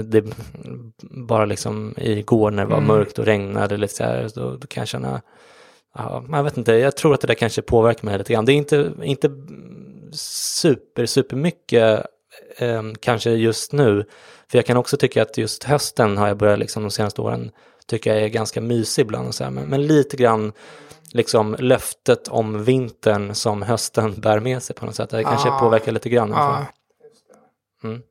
det 0.04 0.24
bara 1.28 1.46
liksom 1.46 1.94
igår 1.98 2.52
när 2.52 2.64
det 2.64 2.70
var 2.70 2.78
Mm. 2.78 2.88
mörkt 2.88 3.20
och 3.20 3.26
regnade 3.26 3.78
lite 3.78 3.94
så 3.96 4.04
här, 4.04 4.30
då, 4.36 4.56
då 4.56 4.68
kan 4.68 4.82
jag 4.82 4.88
känna, 4.88 5.22
ja, 5.98 6.24
jag 6.32 6.44
vet 6.44 6.58
inte, 6.58 6.74
jag 6.74 6.98
tror 6.98 7.14
att 7.14 7.22
det 7.22 7.28
där 7.28 7.34
kanske 7.34 7.62
påverkar 7.62 8.06
mig 8.06 8.18
lite 8.18 8.34
grann. 8.34 8.46
Det 8.46 8.54
är 8.54 8.56
inte, 8.56 8.92
inte 9.04 9.30
super, 10.14 11.06
super 11.06 11.36
mycket 11.36 12.06
eh, 12.58 12.84
kanske 13.00 13.32
just 13.32 13.74
nu, 13.74 14.06
för 14.52 14.58
jag 14.58 14.66
kan 14.66 14.78
också 14.78 14.98
tycka 14.98 15.22
att 15.22 15.38
just 15.38 15.64
hösten 15.64 16.18
har 16.18 16.28
jag 16.28 16.38
börjat 16.38 16.60
liksom 16.60 16.84
de 16.84 16.92
senaste 16.92 17.22
åren 17.22 17.52
tycka 17.88 18.14
jag 18.14 18.24
är 18.24 18.28
ganska 18.28 18.62
mysig 18.62 19.02
ibland 19.02 19.28
och 19.28 19.36
så 19.36 19.44
här, 19.44 19.52
men, 19.52 19.64
men 19.70 19.88
lite 19.88 20.18
grann 20.18 20.52
liksom 21.14 21.56
löftet 21.60 22.28
om 22.28 22.64
vintern 22.64 23.36
som 23.36 23.62
hösten 23.62 24.14
bär 24.22 24.40
med 24.40 24.64
sig 24.64 24.76
på 24.76 24.86
något 24.86 24.96
sätt. 24.96 25.10
Det 25.10 25.24
kanske 25.24 25.50
Ah. 25.50 25.60
påverkar 25.60 25.92
lite 25.92 26.10
grann. 26.10 26.30
Ja. 26.30 26.66
Mm. 27.84 28.02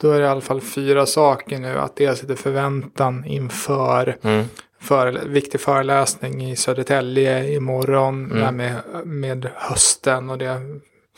Då 0.00 0.10
är 0.10 0.18
det 0.20 0.24
i 0.26 0.28
alla 0.28 0.40
fall 0.40 0.60
fyra 0.60 1.06
saker 1.06 1.58
nu. 1.58 1.78
Att 1.78 1.96
dels 1.96 2.22
lite 2.22 2.36
förväntan 2.36 3.24
inför 3.24 4.16
Mm. 4.22 4.44
för, 4.80 5.12
viktig 5.26 5.60
föreläsning 5.60 6.50
i 6.50 6.56
Södertälje 6.56 7.54
imorgon. 7.54 8.24
Mm. 8.24 8.38
Det 8.38 8.44
här 8.44 8.52
med, 8.52 8.76
med 9.06 9.48
hösten 9.54 10.30
och 10.30 10.38
det 10.38 10.60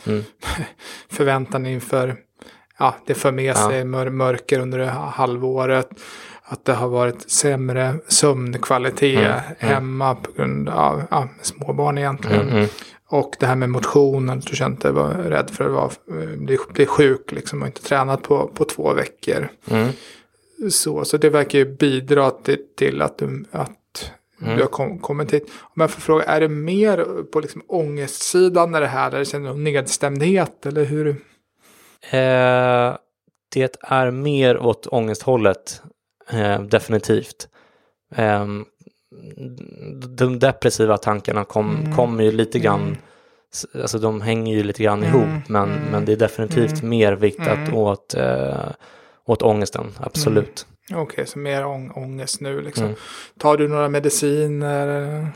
Mm. 0.06 0.24
förväntan 1.10 1.66
inför, 1.66 2.16
ja, 2.78 2.94
det 3.06 3.14
för 3.14 3.32
med 3.32 3.44
Ja. 3.56 3.68
sig 3.68 3.84
mör, 3.84 4.10
mörker 4.10 4.60
under 4.60 4.84
halvåret. 4.88 5.88
Att 6.48 6.64
det 6.64 6.72
har 6.72 6.88
varit 6.88 7.30
sämre 7.30 7.94
sömnkvalitet 8.08 9.18
Mm, 9.18 9.32
mm. 9.32 9.74
hemma 9.74 10.14
på 10.14 10.32
grund 10.32 10.68
av 10.68 11.02
ja, 11.10 11.28
småbarn 11.42 11.98
egentligen. 11.98 12.40
Mm, 12.40 12.56
mm. 12.56 12.68
Och 13.08 13.36
det 13.40 13.46
här 13.46 13.56
med 13.56 13.70
motionen, 13.70 14.40
du 14.40 14.56
kände 14.56 14.74
inte 14.74 14.90
var 14.90 15.08
rädd 15.10 15.50
för 15.50 15.64
att 15.64 15.72
vara, 15.72 15.90
bli, 16.36 16.58
bli 16.74 16.86
sjuk 16.86 17.32
liksom 17.32 17.62
och 17.62 17.66
inte 17.68 17.82
tränat 17.82 18.22
på, 18.22 18.50
på 18.54 18.64
två 18.64 18.94
veckor. 18.94 19.48
Mm. 19.70 19.88
Så, 20.70 21.04
så 21.04 21.16
det 21.16 21.30
verkar 21.30 21.58
ju 21.58 21.76
bidra 21.76 22.30
till, 22.30 22.58
till 22.78 23.02
att 23.02 23.18
du, 23.18 23.44
att 23.50 23.72
Mm. 24.42 24.56
du 24.56 24.62
har 24.62 24.68
kom, 24.68 24.98
kommit 24.98 25.34
hit. 25.34 25.50
Om 25.60 25.80
jag 25.80 25.90
får 25.90 26.00
fråga, 26.00 26.24
är 26.24 26.40
det 26.40 26.48
mer 26.48 27.22
på 27.32 27.40
liksom 27.40 27.62
ångestsidan 27.68 28.70
när 28.70 28.80
det 28.80 28.86
här, 28.86 29.12
eller 29.12 29.24
känner 29.24 29.54
du 29.54 29.60
nedstämdhet 29.60 30.66
eller 30.66 30.84
hur? 30.84 31.08
Eh, 32.10 32.96
det 33.54 33.76
är 33.82 34.10
mer 34.10 34.58
åt 34.58 34.86
ångesthållet, 34.86 35.82
eh, 36.30 36.60
definitivt. 36.62 37.48
Eh, 38.16 38.46
de 40.16 40.38
depressiva 40.38 40.96
tankarna 40.98 41.44
kom, 41.44 41.76
Mm. 41.80 41.96
kommer 41.96 42.24
ju 42.24 42.32
lite 42.32 42.58
grann, 42.58 42.80
Mm. 42.82 42.96
alltså 43.82 43.98
de 43.98 44.20
hänger 44.20 44.56
ju 44.56 44.62
lite 44.62 44.82
grann 44.82 45.02
Mm, 45.04 45.14
ihop, 45.14 45.48
men, 45.48 45.72
mm, 45.72 45.84
men 45.90 46.04
det 46.04 46.12
är 46.12 46.16
definitivt 46.16 46.78
mm, 46.82 46.88
mer 46.88 47.12
viktat 47.12 47.58
mm. 47.58 47.74
åt, 47.74 48.14
eh, 48.14 48.70
åt 49.26 49.42
ångesten, 49.42 49.86
absolut. 50.00 50.66
Okej, 50.94 51.26
så 51.26 51.38
mer 51.38 51.66
ång, 51.66 51.90
ångest 51.90 52.40
nu 52.40 52.60
liksom. 52.60 52.84
Mm. 52.84 52.96
Tar 53.38 53.56
du 53.56 53.68
några 53.68 53.88
mediciner? 53.88 54.86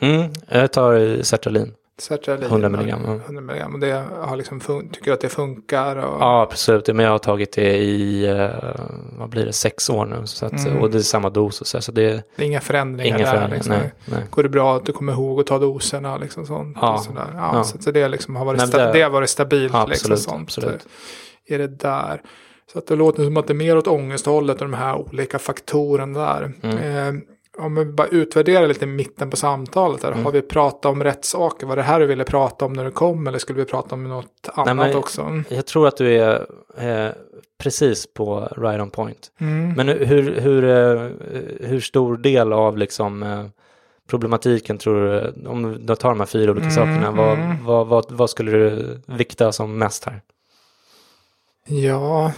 Mm. 0.00 0.30
Jag 0.48 0.72
tar 0.72 1.22
sertralin. 1.22 1.74
Sertralin? 2.00 2.44
100 2.44 2.68
milligram, 2.68 3.00
ja. 3.06 3.12
100 3.24 3.40
milligram. 3.42 3.74
Och 3.74 3.80
det 3.80 4.04
har 4.20 4.36
liksom 4.36 4.60
tycker 4.60 5.04
du 5.04 5.12
att 5.12 5.20
det 5.20 5.28
funkar? 5.28 5.96
Och... 5.96 6.20
Ja, 6.20 6.42
absolut. 6.42 6.86
Men 6.86 6.98
jag 7.04 7.12
har 7.12 7.18
tagit 7.18 7.52
det 7.52 7.76
i, 7.76 8.26
eh, 8.26 8.48
vad 9.18 9.28
blir 9.28 9.46
det, 9.46 9.52
sex 9.52 9.90
år 9.90 10.06
nu. 10.06 10.16
Så 10.26 10.46
att, 10.46 10.52
Mm. 10.66 10.78
Och 10.82 10.90
det 10.90 10.98
är 10.98 11.02
samma 11.02 11.30
dos 11.30 11.60
och 11.60 11.66
så, 11.66 11.80
så 11.80 11.92
det 11.92 12.02
är 12.04 12.22
Det 12.36 12.42
är 12.42 12.46
inga 12.46 12.60
förändringar 12.60 13.16
inga 13.16 13.26
där? 13.26 13.32
förändringar. 13.32 13.54
liksom. 13.56 13.74
Nej, 13.74 13.92
nej. 14.04 14.22
Går 14.30 14.42
det 14.42 14.48
bra 14.48 14.76
att 14.76 14.86
du 14.86 14.92
kommer 14.92 15.12
ihåg 15.12 15.40
att 15.40 15.46
ta 15.46 15.58
doserna? 15.58 16.16
Liksom 16.16 16.46
sånt, 16.46 16.76
Ja, 16.80 16.94
och 16.94 17.00
sådär. 17.00 17.26
Ja, 17.34 17.50
ja. 17.54 17.64
Så 17.64 17.76
att 17.88 17.94
det, 17.94 18.08
liksom 18.08 18.36
har 18.36 18.44
varit 18.44 18.72
det- 18.72 18.90
det 18.92 19.02
har 19.02 19.10
varit 19.10 19.30
stabilt. 19.30 19.72
Ja, 19.72 19.86
liksom, 19.86 20.12
absolut, 20.12 20.18
sånt. 20.20 20.42
absolut. 20.42 20.86
Är 21.48 21.58
det 21.58 21.66
där? 21.80 22.22
Så 22.72 22.78
att 22.78 22.86
det 22.86 22.96
låter 22.96 23.24
som 23.24 23.36
att 23.36 23.46
det 23.46 23.52
är 23.52 23.54
mer 23.54 23.76
åt 23.78 23.86
ångesthållet 23.86 24.56
och 24.62 24.68
de 24.68 24.74
här 24.74 24.96
olika 24.96 25.38
faktorerna 25.38 26.18
där. 26.20 26.52
Mm. 26.62 26.78
Eh, 27.16 27.22
om 27.60 27.74
vi 27.74 27.84
bara 27.84 28.06
utvärderar 28.06 28.66
lite 28.68 28.86
mitten 28.86 29.30
på 29.30 29.36
samtalet. 29.36 30.02
Där. 30.02 30.12
Mm. 30.12 30.24
Har 30.24 30.32
vi 30.32 30.42
pratat 30.42 30.84
om 30.84 31.04
rätt 31.04 31.24
saker? 31.24 31.66
Var 31.66 31.76
det 31.76 31.82
här 31.82 32.00
du 32.00 32.06
ville 32.06 32.24
prata 32.24 32.64
om 32.64 32.72
när 32.72 32.84
du 32.84 32.90
kom? 32.90 33.26
Eller 33.26 33.38
skulle 33.38 33.58
vi 33.58 33.64
prata 33.64 33.94
om 33.94 34.04
något 34.04 34.48
annat 34.54 34.76
men- 34.76 34.96
också? 34.96 35.42
Jag 35.48 35.66
tror 35.66 35.88
att 35.88 35.96
du 35.96 36.16
är 36.16 36.46
eh, 36.78 37.12
precis 37.58 38.14
på 38.14 38.48
right 38.56 38.80
on 38.80 38.90
point. 38.90 39.32
Mm. 39.40 39.72
Men 39.72 39.88
hur, 39.88 40.40
hur, 40.40 40.64
eh, 40.64 41.10
hur 41.68 41.80
stor 41.80 42.16
del 42.16 42.52
av 42.52 42.78
liksom, 42.78 43.22
eh, 43.22 43.44
problematiken 44.08 44.78
tror 44.78 45.00
du, 45.00 45.48
om 45.48 45.86
du 45.86 45.96
tar 45.96 46.08
de 46.08 46.20
här 46.20 46.26
fyra 46.26 46.50
olika 46.50 46.66
Mm, 46.66 46.74
sakerna, 46.74 47.10
vad, 47.10 47.38
mm. 47.38 47.64
vad, 47.64 47.86
vad, 47.86 48.12
vad 48.12 48.30
skulle 48.30 48.50
du 48.50 49.00
vikta 49.06 49.52
som 49.52 49.78
mest 49.78 50.04
här? 50.04 50.20
Ja, 51.66 52.32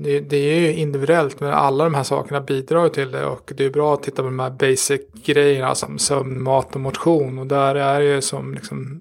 det, 0.00 0.20
det 0.20 0.36
är 0.36 0.60
ju 0.60 0.72
individuellt 0.72 1.40
men 1.40 1.50
alla 1.50 1.84
de 1.84 1.94
här 1.94 2.02
sakerna 2.02 2.40
bidrar 2.40 2.88
till 2.88 3.10
det 3.10 3.26
och 3.26 3.52
det 3.56 3.64
är 3.64 3.70
bra 3.70 3.94
att 3.94 4.02
titta 4.02 4.22
på 4.22 4.28
de 4.28 4.38
här 4.38 4.50
basic 4.50 5.00
grejerna 5.24 5.74
som 5.74 5.98
sömn, 5.98 6.42
mat 6.42 6.74
och 6.74 6.80
motion 6.80 7.38
och 7.38 7.46
där 7.46 7.74
är 7.74 8.00
det 8.00 8.06
ju 8.06 8.20
som 8.20 8.54
liksom 8.54 9.00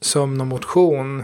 sömn 0.00 0.40
och 0.40 0.46
motion. 0.46 1.22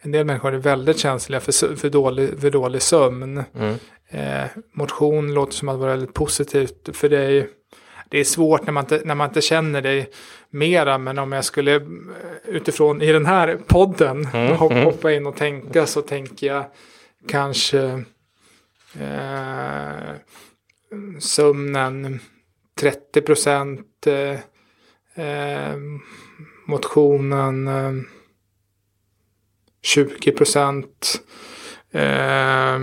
En 0.00 0.12
del 0.12 0.26
människor 0.26 0.54
är 0.54 0.58
väldigt 0.58 0.98
känsliga 0.98 1.40
för, 1.40 1.76
för, 1.76 1.90
dålig, 1.90 2.40
för 2.40 2.50
dålig 2.50 2.82
sömn. 2.82 3.44
Mm. 3.54 3.74
Eh, 4.08 4.48
motion 4.72 5.34
låter 5.34 5.52
som 5.52 5.68
att 5.68 5.78
vara 5.78 5.90
väldigt 5.90 6.14
positivt 6.14 6.96
för 6.96 7.08
dig. 7.08 7.48
Det 8.08 8.18
är 8.18 8.24
svårt 8.24 8.66
när 8.66 8.72
man, 8.72 8.84
inte, 8.84 9.00
när 9.04 9.14
man 9.14 9.28
inte 9.28 9.40
känner 9.40 9.82
dig 9.82 10.10
mera, 10.50 10.98
men 10.98 11.18
om 11.18 11.32
jag 11.32 11.44
skulle 11.44 11.74
eh, 11.74 11.82
utifrån 12.44 13.02
i 13.02 13.12
den 13.12 13.26
här 13.26 13.58
podden 13.66 14.28
Mm, 14.32 14.52
hoppa, 14.56 14.74
mm. 14.74 14.84
hoppa 14.84 15.12
in 15.12 15.26
och 15.26 15.36
tänka 15.36 15.86
så 15.86 16.02
tänker 16.02 16.46
jag 16.46 16.64
kanske 17.28 18.04
eh, 19.00 20.14
sömnen 21.20 22.20
30 22.80 23.20
procent, 23.20 24.06
eh, 24.06 24.38
eh, 25.26 25.76
motionen 26.66 27.68
eh, 27.68 27.92
20 29.82 30.32
procent. 30.32 31.20
Eh, 31.90 32.80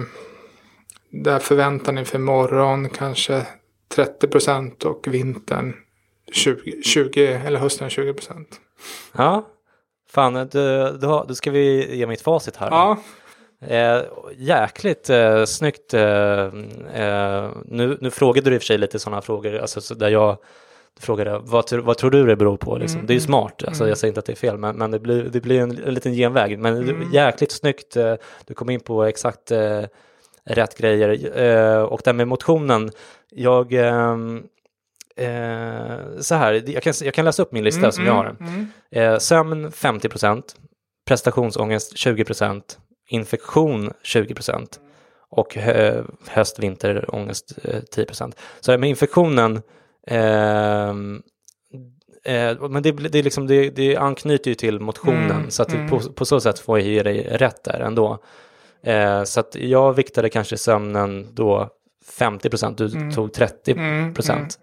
där 1.09 1.39
förväntan 1.39 1.97
inför 1.97 2.19
morgon 2.19 2.89
kanske 2.89 3.47
30 3.95 4.27
procent 4.27 4.85
och 4.85 5.07
vintern 5.07 5.73
20, 6.31 6.81
20 6.81 7.25
eller 7.25 7.59
hösten 7.59 7.89
20 7.89 8.13
procent. 8.13 8.61
Ja, 9.11 9.47
fan, 10.09 10.33
du, 10.33 10.47
du, 11.01 11.07
har, 11.07 11.25
då 11.27 11.35
ska 11.35 11.51
vi 11.51 11.95
ge 11.95 12.07
mitt 12.07 12.21
facit 12.21 12.55
här. 12.55 12.71
Ja, 12.71 12.97
Eh, 13.67 14.01
jäkligt 14.37 15.09
eh, 15.09 15.45
snyggt. 15.45 15.93
Eh, 15.93 16.01
eh, 16.93 17.49
nu, 17.65 17.97
nu 18.01 18.09
frågade 18.11 18.49
du 18.49 18.55
i 18.55 18.57
och 18.57 18.61
för 18.61 18.65
sig 18.65 18.77
lite 18.77 18.99
sådana 18.99 19.21
frågor, 19.21 19.57
alltså, 19.57 19.81
så 19.81 19.93
där 19.93 20.09
jag 20.09 20.37
frågade 20.99 21.39
vad, 21.43 21.73
vad 21.73 21.97
tror 21.97 22.11
du 22.11 22.25
det 22.25 22.35
beror 22.35 22.57
på? 22.57 22.77
Liksom. 22.77 22.97
Mm, 22.97 23.07
Det 23.07 23.11
är 23.13 23.15
ju 23.15 23.19
mm, 23.19 23.25
smart, 23.27 23.63
alltså, 23.67 23.83
mm. 23.83 23.89
jag 23.89 23.97
säger 23.97 24.09
inte 24.09 24.19
att 24.19 24.25
det 24.25 24.31
är 24.33 24.35
fel, 24.35 24.57
men, 24.57 24.75
men 24.75 24.91
det 24.91 24.99
blir, 24.99 25.23
det 25.23 25.41
blir 25.41 25.59
en, 25.61 25.83
en 25.85 25.93
liten 25.93 26.13
genväg. 26.13 26.59
Men 26.59 26.77
Mm. 26.89 27.11
jäkligt 27.11 27.51
snyggt, 27.51 27.95
eh, 27.95 28.13
du 28.45 28.53
kom 28.53 28.69
in 28.69 28.79
på 28.79 29.03
exakt 29.03 29.51
eh, 29.51 29.81
rätt 30.45 30.77
grejer. 30.77 31.09
Och 31.85 32.01
det 32.03 32.09
här 32.09 32.13
med 32.13 32.27
motionen, 32.27 32.91
jag... 33.29 33.73
ehm, 33.73 34.43
Eh, 35.15 35.97
så 36.19 36.35
här, 36.35 36.63
jag 36.69 36.83
kan, 36.83 36.93
jag 37.03 37.13
kan 37.13 37.25
läsa 37.25 37.41
upp 37.41 37.51
min 37.51 37.63
lista 37.63 37.79
Mm, 37.79 37.91
som 37.91 38.05
jag 38.05 38.13
har 38.13 38.25
mm, 38.25 38.35
den. 38.91 39.03
mm. 39.03 39.19
Sömn 39.19 39.69
50% 39.71 40.43
prestationsångest 41.07 41.97
20 41.97 42.25
infektion 43.07 43.93
20% 44.03 44.79
och 45.29 45.55
hö, 45.55 46.03
höst, 46.27 46.59
vinter, 46.59 47.15
ångest 47.15 47.53
eh, 47.63 47.81
10% 47.95 48.33
Så 48.59 48.71
det 48.71 48.77
med 48.77 48.89
infektionen, 48.89 49.61
ehm, 50.07 51.21
Eh, 52.25 52.69
men 52.69 52.83
det, 52.83 52.91
det, 52.91 53.19
är 53.19 53.23
liksom, 53.23 53.47
det, 53.47 53.69
det 53.69 53.97
anknyter 53.97 54.51
ju 54.51 54.55
till 54.55 54.79
motionen 54.79 55.31
Mm, 55.31 55.51
så 55.51 55.61
att 55.61 55.73
mm. 55.73 55.89
på, 55.89 55.99
på 55.99 56.25
så 56.25 56.39
sätt 56.39 56.59
får 56.59 56.79
jag 56.79 56.87
ge 56.87 57.03
dig 57.03 57.23
rätt 57.31 57.63
där 57.63 57.79
ändå. 57.79 58.17
Eh, 58.83 59.23
så 59.23 59.39
att 59.39 59.55
jag 59.55 59.93
viktade 59.93 60.29
kanske 60.29 60.57
sömnen 60.57 61.27
då 61.35 61.69
50 62.05 62.49
procent, 62.49 62.77
du 62.77 62.85
Mm. 62.85 63.11
tog 63.11 63.33
30 63.33 63.71
Mm, 63.71 64.13
procent. 64.13 64.59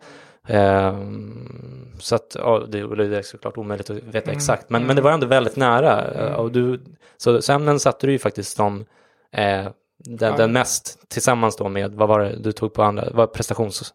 Ehm, 0.49 1.87
så 1.99 2.15
att 2.15 2.37
ja, 2.39 2.59
det, 2.69 2.97
det 2.97 3.19
är 3.19 3.23
såklart 3.23 3.57
omöjligt 3.59 3.91
att 3.91 3.97
veta 3.97 4.19
Mm, 4.31 4.37
exakt, 4.37 4.71
men, 4.71 4.87
men 4.87 4.97
det 4.97 5.03
var 5.03 5.11
ändå 5.13 5.27
väldigt 5.27 5.57
nära. 5.57 6.05
Mm. 6.05 6.35
Och 6.35 6.53
du, 6.53 6.81
så 7.17 7.43
sömnen 7.43 7.81
satte 7.81 8.07
du 8.07 8.13
ju 8.13 8.19
faktiskt 8.19 8.57
som 8.57 8.85
eh, 9.33 9.69
den, 9.99 10.37
den 10.37 10.53
mest 10.53 11.09
tillsammans 11.09 11.57
då 11.57 11.69
med, 11.69 11.95
vad 11.95 12.09
var 12.09 12.21
det 12.21 12.37
du 12.39 12.53
tog 12.53 12.73
på 12.75 12.83
andra, 12.83 13.09
vad 13.13 13.33
prestationsgrejen? 13.33 13.95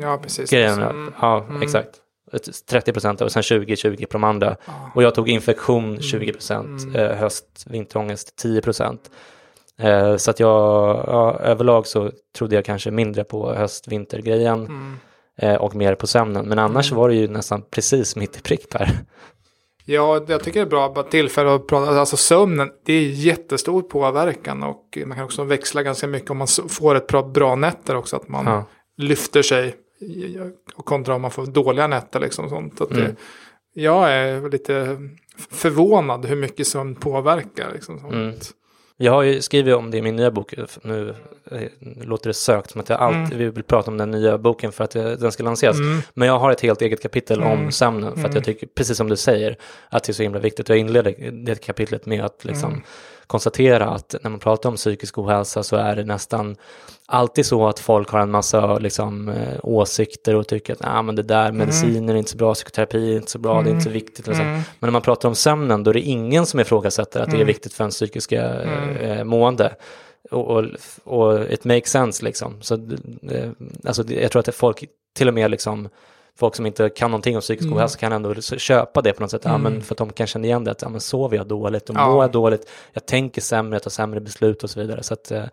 Ja, 0.00 0.18
precis. 0.22 0.52
Mm. 0.52 1.12
Ja, 1.20 1.44
Mm. 1.48 1.62
exakt. 1.62 1.90
Ett 2.32 2.66
30 2.66 2.92
procent 2.92 3.20
och 3.20 3.32
sen 3.32 3.42
20-20 3.42 3.96
på 4.06 4.12
de 4.12 4.24
andra. 4.24 4.56
Ja. 4.66 4.72
Och 4.94 5.02
jag 5.02 5.14
tog 5.14 5.28
infektion 5.28 6.02
20 6.02 6.32
procent, 6.32 6.82
Mm. 6.82 6.96
eh, 6.96 7.16
höst, 7.16 7.64
vinterångest 7.66 8.36
10 8.36 8.60
procent. 8.62 9.10
Eh, 9.78 10.16
så 10.16 10.30
att 10.30 10.40
jag, 10.40 10.50
ja, 11.06 11.38
överlag 11.40 11.86
så 11.86 12.10
trodde 12.38 12.54
jag 12.54 12.64
kanske 12.64 12.90
mindre 12.90 13.24
på 13.24 13.54
höst-vintergrejen 13.54 14.58
Mm. 14.66 14.96
Eh, 15.38 15.54
och 15.54 15.74
mer 15.74 15.94
på 15.94 16.06
sömnen. 16.06 16.48
Men 16.48 16.58
annars 16.58 16.90
Mm. 16.92 17.00
var 17.00 17.08
det 17.08 17.14
ju 17.14 17.28
nästan 17.28 17.62
precis 17.70 18.16
mitt 18.16 18.36
i 18.36 18.40
prick 18.40 18.70
där. 18.70 18.90
Ja, 19.84 20.24
jag 20.28 20.44
tycker 20.44 20.60
det 20.60 20.66
är 20.66 20.70
bra 20.70 21.02
tillfälle 21.02 21.54
att 21.54 21.66
prata. 21.66 22.00
Alltså 22.00 22.16
sömnen, 22.16 22.70
det 22.84 22.92
är 22.92 23.02
jättestor 23.10 23.82
påverkan 23.82 24.62
och 24.62 24.98
man 25.06 25.16
kan 25.16 25.24
också 25.24 25.44
växla 25.44 25.82
ganska 25.82 26.06
mycket 26.06 26.30
om 26.30 26.36
man 26.38 26.48
får 26.68 26.94
ett 26.94 27.06
bra, 27.06 27.22
bra 27.22 27.54
nätter 27.54 27.96
också. 27.96 28.16
Att 28.16 28.28
man 28.28 28.46
Ja. 28.46 28.64
lyfter 28.96 29.42
sig 29.42 29.76
och 30.74 30.84
kontra 30.84 31.14
om 31.14 31.22
man 31.22 31.30
får 31.30 31.46
dåliga 31.46 31.86
nätter 31.86 32.20
liksom 32.20 32.48
sånt. 32.48 32.80
Att 32.80 32.88
det, 32.88 33.00
Mm. 33.00 33.16
Jag 33.74 34.12
är 34.12 34.50
lite 34.50 34.96
förvånad 35.50 36.24
hur 36.26 36.36
mycket 36.36 36.66
sömn 36.66 36.94
påverkar 36.94 37.72
liksom 37.72 37.98
sånt. 38.00 38.12
Mm. 38.14 38.34
Jag 39.00 39.12
har 39.12 39.22
ju 39.22 39.40
skrivit 39.42 39.74
om 39.74 39.90
det 39.90 39.98
i 39.98 40.02
min 40.02 40.16
nya 40.16 40.30
bok. 40.30 40.54
Nu 40.82 41.14
eh, 41.50 41.60
låter 42.02 42.28
det 42.30 42.34
sökt 42.34 42.70
som 42.70 42.80
att 42.80 42.88
jag 42.88 43.00
alltid 43.00 43.38
vill 43.38 43.62
prata 43.62 43.90
om 43.90 43.98
den 43.98 44.10
nya 44.10 44.38
boken 44.38 44.72
för 44.72 44.84
att 44.84 44.96
eh, 44.96 45.04
den 45.04 45.32
ska 45.32 45.42
lanseras. 45.42 45.76
Mm. 45.78 46.00
Men 46.14 46.28
jag 46.28 46.38
har 46.38 46.50
ett 46.50 46.60
helt 46.60 46.82
eget 46.82 47.02
kapitel 47.02 47.42
om 47.42 47.58
Mm. 47.58 47.72
sömnen 47.72 48.16
för 48.16 48.28
att 48.28 48.34
jag 48.34 48.44
tycker, 48.44 48.66
precis 48.74 48.96
som 48.96 49.08
du 49.08 49.16
säger, 49.16 49.56
att 49.88 50.04
det 50.04 50.10
är 50.10 50.14
så 50.14 50.22
himla 50.22 50.38
viktigt. 50.38 50.68
Jag 50.68 50.78
inleder 50.78 51.30
det 51.44 51.64
kapitlet 51.64 52.06
med 52.06 52.24
att 52.24 52.44
liksom 52.44 52.70
Mm. 52.70 52.82
Konstatera 53.28 53.88
att 53.88 54.14
när 54.22 54.30
man 54.30 54.40
pratar 54.40 54.68
om 54.68 54.76
psykisk 54.76 55.18
ohälsa 55.18 55.62
så 55.62 55.76
är 55.76 55.96
det 55.96 56.04
nästan 56.04 56.56
alltid 57.06 57.46
så 57.46 57.66
att 57.68 57.78
folk 57.78 58.10
har 58.10 58.20
en 58.20 58.30
massa 58.30 58.78
liksom, 58.78 59.28
eh, 59.28 59.58
åsikter 59.62 60.34
och 60.34 60.46
tycker 60.48 60.72
att 60.72 60.78
ah, 60.84 61.02
men 61.02 61.16
det 61.16 61.22
där 61.22 61.52
mediciner 61.52 62.14
är 62.14 62.18
inte 62.18 62.30
så 62.30 62.36
bra, 62.36 62.54
psykoterapi 62.54 63.12
är 63.12 63.16
inte 63.16 63.30
så 63.30 63.38
bra, 63.38 63.62
det 63.62 63.68
är 63.70 63.72
inte 63.72 63.84
så 63.84 63.90
viktigt. 63.90 64.26
Liksom. 64.26 64.46
Mm. 64.46 64.54
Men 64.54 64.64
när 64.88 64.90
man 64.90 65.02
pratar 65.02 65.28
om 65.28 65.34
sömnen 65.34 65.84
då 65.84 65.90
är 65.90 65.94
det 65.94 66.00
ingen 66.00 66.46
som 66.46 66.60
ifrågasätter 66.60 67.20
att 67.20 67.26
det 67.30 67.36
är 67.36 67.40
Mm. 67.40 67.46
viktigt 67.46 67.72
för 67.72 67.84
en 67.84 67.90
psykiska 67.90 68.44
Mm. 68.44 68.96
eh, 68.96 69.24
mående. 69.24 69.74
Och, 70.30 70.46
och, 70.46 70.64
och 71.04 71.50
it 71.50 71.64
makes 71.64 71.90
sense 71.90 72.24
liksom. 72.24 72.62
Så, 72.62 72.74
eh, 73.30 73.50
alltså, 73.84 74.04
jag 74.12 74.30
tror 74.30 74.48
att 74.48 74.54
folk, 74.54 74.84
till 75.16 75.28
och 75.28 75.34
med 75.34 75.50
liksom, 75.50 75.88
folk 76.38 76.54
som 76.56 76.66
inte 76.66 76.88
kan 76.88 77.10
någonting 77.10 77.34
om 77.36 77.40
psykisk 77.40 77.66
Mm. 77.66 77.78
ohälsa 77.78 77.98
kan 77.98 78.12
ändå 78.12 78.34
köpa 78.40 79.02
det 79.02 79.12
på 79.12 79.22
något 79.22 79.30
sätt. 79.30 79.42
Ja, 79.44 79.50
Mm. 79.54 79.62
men 79.72 79.82
för 79.82 79.94
att 79.94 79.98
de 79.98 80.12
kan 80.12 80.26
känna 80.26 80.44
igen 80.46 80.64
det, 80.64 80.70
att 80.70 80.82
ja, 80.82 80.88
men 80.88 81.00
sover 81.00 81.36
jag 81.36 81.46
dåligt 81.46 81.90
och 81.90 81.96
Ja. 81.96 82.10
mår 82.10 82.24
jag 82.24 82.32
dåligt, 82.32 82.70
jag 82.92 83.06
tänker 83.06 83.40
sämre, 83.40 83.74
jag 83.74 83.82
tar 83.82 83.90
sämre 83.90 84.20
beslut 84.20 84.64
och 84.64 84.70
så 84.70 84.80
vidare. 84.80 85.02
Så 85.02 85.14
att, 85.14 85.30
eh, 85.30 85.44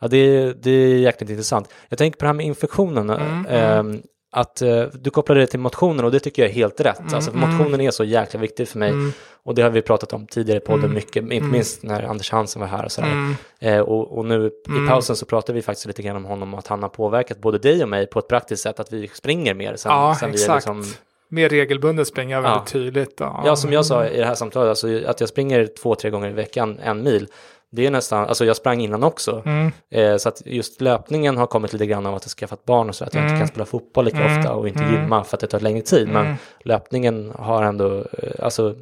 ja, 0.00 0.08
det, 0.08 0.16
är- 0.16 0.54
det 0.62 0.70
är 0.70 0.96
jäkligt 0.98 1.30
intressant. 1.30 1.68
Jag 1.88 1.98
tänker 1.98 2.18
på 2.18 2.24
det 2.24 2.28
här 2.28 2.34
med 2.34 2.46
infektionen. 2.46 3.10
Mm, 3.10 3.46
ehm, 3.48 4.02
att 4.34 4.62
eh, 4.62 4.82
du 4.92 5.10
kopplade 5.10 5.40
det 5.40 5.46
till 5.46 5.60
motionen 5.60 6.04
och 6.04 6.10
det 6.10 6.20
tycker 6.20 6.42
jag 6.42 6.50
är 6.50 6.54
helt 6.54 6.80
rätt. 6.80 7.00
Mm, 7.00 7.14
alltså, 7.14 7.30
mm. 7.30 7.50
motionen 7.50 7.80
är 7.80 7.90
så 7.90 8.04
jäkla 8.04 8.40
viktig 8.40 8.68
för 8.68 8.78
mig. 8.78 8.90
Mm. 8.90 9.12
Och 9.44 9.54
det 9.54 9.62
har 9.62 9.70
vi 9.70 9.82
pratat 9.82 10.12
om 10.12 10.26
tidigare 10.26 10.58
i 10.58 10.60
podden 10.60 10.84
Mm. 10.84 10.94
mycket, 10.94 11.16
inte 11.22 11.36
Mm. 11.36 11.50
minst 11.50 11.82
när 11.82 12.02
Anders 12.02 12.30
Hansen 12.30 12.60
var 12.60 12.66
här 12.68 12.84
och 12.84 12.92
sådär. 12.92 13.08
Mm. 13.10 13.34
Eh, 13.60 13.80
och, 13.80 14.18
och 14.18 14.24
nu 14.24 14.46
i 14.46 14.88
pausen 14.88 15.16
så 15.16 15.26
pratade 15.26 15.52
vi 15.56 15.62
faktiskt 15.62 15.86
lite 15.86 16.02
grann 16.02 16.16
om 16.16 16.24
honom 16.24 16.52
och 16.54 16.58
att 16.58 16.66
han 16.66 16.82
har 16.82 16.88
påverkat 16.88 17.38
både 17.38 17.58
dig 17.58 17.82
och 17.82 17.88
mig 17.88 18.06
på 18.06 18.18
ett 18.18 18.28
praktiskt 18.28 18.62
sätt, 18.62 18.80
att 18.80 18.92
vi 18.92 19.08
springer 19.08 19.54
mer 19.54 19.76
sen, 19.76 19.92
Ja, 19.92 20.16
sen 20.20 20.32
vi 20.32 20.44
är 20.44 20.54
liksom, 20.54 20.84
Mer 21.28 21.48
regelbundet 21.48 22.06
springer 22.08 22.36
jag 22.36 22.42
väldigt 22.42 22.60
Ja. 22.60 22.72
tydligt. 22.72 23.14
Ja. 23.20 23.42
Ja, 23.46 23.56
som 23.56 23.72
jag 23.72 23.86
sa 23.86 24.06
i 24.06 24.18
det 24.18 24.24
här 24.26 24.34
samtalet, 24.34 24.68
alltså, 24.68 25.04
att 25.06 25.20
jag 25.20 25.28
springer 25.28 25.68
två, 25.82 25.94
tre 25.94 26.10
gånger 26.10 26.28
i 26.30 26.32
veckan 26.32 26.78
en 26.82 27.02
mil. 27.02 27.26
Det 27.74 27.86
är 27.86 27.90
nästan, 27.90 28.28
alltså 28.28 28.44
jag 28.44 28.56
sprang 28.56 28.80
innan 28.80 29.02
också. 29.04 29.42
Mm. 29.46 29.72
Eh, 29.90 30.16
så 30.16 30.28
att 30.28 30.42
just 30.46 30.80
löpningen 30.80 31.36
har 31.36 31.46
kommit 31.46 31.72
lite 31.72 31.86
grann 31.86 32.06
av 32.06 32.14
att 32.14 32.24
jag 32.24 32.30
skaffat 32.30 32.64
barn 32.64 32.88
och 32.88 32.94
så 32.94 33.04
att 33.04 33.14
jag 33.14 33.22
inte 33.22 33.28
Mm. 33.28 33.40
kan 33.40 33.48
spela 33.48 33.64
fotboll 33.66 34.04
lika 34.04 34.24
Mm. 34.24 34.38
ofta 34.38 34.52
och 34.54 34.68
inte 34.68 34.80
Mm. 34.82 34.94
gymma 34.94 35.24
för 35.24 35.36
att 35.36 35.40
det 35.40 35.46
tar 35.46 35.60
längre 35.60 35.82
tid. 35.82 36.08
Men 36.08 36.26
Mm. 36.26 36.36
löpningen 36.64 37.32
har 37.38 37.62
ändå, 37.62 37.98
eh, 37.98 38.44
alltså 38.44 38.74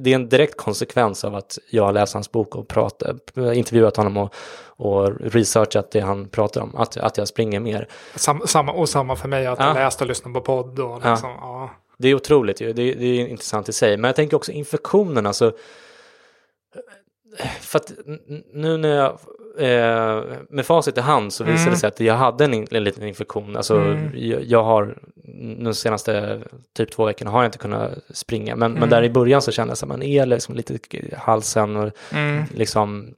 det 0.00 0.10
är 0.10 0.14
en 0.14 0.28
direkt 0.28 0.56
konsekvens 0.56 1.24
av 1.24 1.34
att 1.34 1.58
jag 1.70 1.84
har 1.84 1.92
läst 1.92 2.14
hans 2.14 2.32
bok 2.32 2.54
och 2.56 2.68
pratat, 2.68 3.16
intervjuat 3.54 3.96
honom 3.96 4.16
och, 4.16 4.34
och 4.66 5.20
researchat 5.20 5.90
det 5.90 6.00
han 6.00 6.28
pratar 6.28 6.60
om, 6.60 6.76
att, 6.76 6.96
att 6.96 7.18
jag 7.18 7.28
springer 7.28 7.60
mer. 7.60 7.88
Sam, 8.14 8.42
samma, 8.46 8.72
och 8.72 8.88
samma 8.88 9.16
för 9.16 9.28
mig, 9.28 9.46
att 9.46 9.58
Ja. 9.58 9.66
jag 9.66 9.74
läst 9.74 10.00
och 10.00 10.06
lyssnat 10.06 10.34
på 10.34 10.40
podd. 10.40 10.78
Och 10.80 10.96
liksom, 10.96 11.30
ja. 11.40 11.70
Det 11.98 12.08
är 12.08 12.14
otroligt 12.14 12.56
det, 12.56 12.72
det 12.72 12.82
är 12.82 13.26
intressant 13.28 13.68
i 13.68 13.72
sig. 13.72 13.96
Men 13.96 14.08
jag 14.08 14.16
tänker 14.16 14.36
också 14.36 14.52
infektionen, 14.52 15.26
alltså. 15.26 15.52
För 17.60 17.78
att 17.78 17.92
nu 18.52 18.76
när 18.76 18.88
jag, 18.96 19.10
eh, 19.58 20.24
med 20.50 20.66
facit 20.66 20.98
i 20.98 21.00
hand 21.00 21.32
så 21.32 21.44
visade 21.44 21.60
det 21.62 21.66
Mm. 21.68 21.76
sig 21.78 21.88
att 21.88 22.00
jag 22.00 22.14
hade 22.14 22.44
en, 22.44 22.54
en 22.70 22.84
liten 22.84 23.08
infektion. 23.08 23.56
Alltså 23.56 23.76
Mm. 23.76 24.10
jag, 24.14 24.44
jag 24.44 24.64
har, 24.64 24.98
de 25.64 25.74
senaste 25.74 26.40
typ 26.76 26.90
två 26.92 27.04
veckorna 27.04 27.30
har 27.30 27.42
jag 27.42 27.48
inte 27.48 27.58
kunnat 27.58 27.90
springa. 28.10 28.56
Men, 28.56 28.72
men 28.72 28.78
Mm. 28.82 28.90
där 28.90 29.02
i 29.02 29.10
början 29.10 29.42
så 29.42 29.52
kände 29.52 29.70
jag 29.70 29.82
att 29.82 29.88
man 29.88 30.02
är 30.02 30.26
liksom 30.26 30.54
lite 30.54 30.74
i 30.96 31.14
halsen 31.16 31.76
och 31.76 31.90
Mm. 32.12 32.44
liksom. 32.54 33.14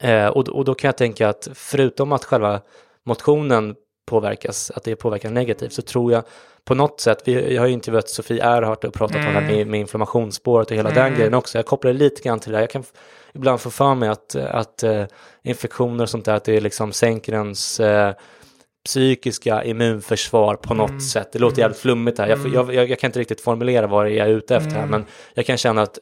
Eh, 0.00 0.26
och, 0.26 0.48
och 0.48 0.64
då 0.64 0.74
kan 0.74 0.88
jag 0.88 0.96
tänka 0.96 1.28
att 1.28 1.48
förutom 1.54 2.12
att 2.12 2.24
själva 2.24 2.60
motionen 3.06 3.74
påverkas, 4.06 4.70
att 4.70 4.84
det 4.84 4.96
påverkar 4.96 5.30
negativt, 5.30 5.72
så 5.72 5.82
tror 5.82 6.12
jag 6.12 6.22
på 6.68 6.74
något 6.74 7.00
sätt, 7.00 7.22
vi, 7.24 7.54
jag 7.54 7.62
har 7.62 7.66
ju 7.66 7.72
intervjuat 7.72 8.08
Sofie 8.08 8.42
Erhardt 8.44 8.84
och 8.84 8.94
pratat 8.94 9.16
om 9.16 9.22
det 9.22 9.28
här 9.28 9.40
med, 9.46 9.66
med 9.66 9.80
inflammationsspåret 9.80 10.70
och 10.70 10.76
hela 10.76 10.90
den 10.90 11.06
Mm. 11.06 11.18
grejen 11.18 11.34
också. 11.34 11.58
Jag 11.58 11.66
kopplar 11.66 11.92
det 11.92 11.98
lite 11.98 12.22
grann 12.22 12.40
till 12.40 12.50
det 12.52 12.56
här. 12.58 12.62
Jag 12.62 12.70
kan 12.70 12.84
ibland 13.34 13.60
få 13.60 13.70
för 13.70 13.94
mig 13.94 14.08
att, 14.08 14.34
att 14.36 14.82
eh, 14.82 15.04
infektioner 15.42 16.02
och 16.04 16.08
sånt 16.10 16.24
där, 16.24 16.34
att 16.34 16.44
det 16.44 16.60
liksom 16.60 16.92
sänker 16.92 17.32
ens 17.32 17.80
eh, 17.80 18.12
psykiska 18.84 19.64
immunförsvar 19.64 20.54
på 20.56 20.74
något 20.74 20.88
Mm. 20.90 21.00
sätt. 21.00 21.32
Det 21.32 21.38
låter 21.38 21.58
jävligt 21.62 21.78
flummigt 21.78 22.18
här. 22.18 22.26
Jag, 22.28 22.38
Mm. 22.38 22.52
jag, 22.54 22.74
jag, 22.74 22.90
jag 22.90 22.98
kan 22.98 23.08
inte 23.08 23.20
riktigt 23.20 23.40
formulera 23.40 23.86
vad 23.86 24.04
det 24.06 24.10
är 24.12 24.16
jag 24.16 24.28
är 24.28 24.32
ute 24.32 24.56
efter 24.56 24.70
här, 24.70 24.78
Mm. 24.78 24.90
men 24.90 25.04
jag 25.34 25.46
kan 25.46 25.56
känna 25.56 25.82
att 25.82 25.98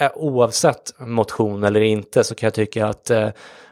eh, 0.00 0.10
oavsett 0.14 0.92
motion 0.98 1.64
eller 1.64 1.80
inte 1.80 2.24
så 2.24 2.34
kan 2.34 2.46
jag 2.46 2.54
tycka 2.54 2.86
att, 2.86 3.10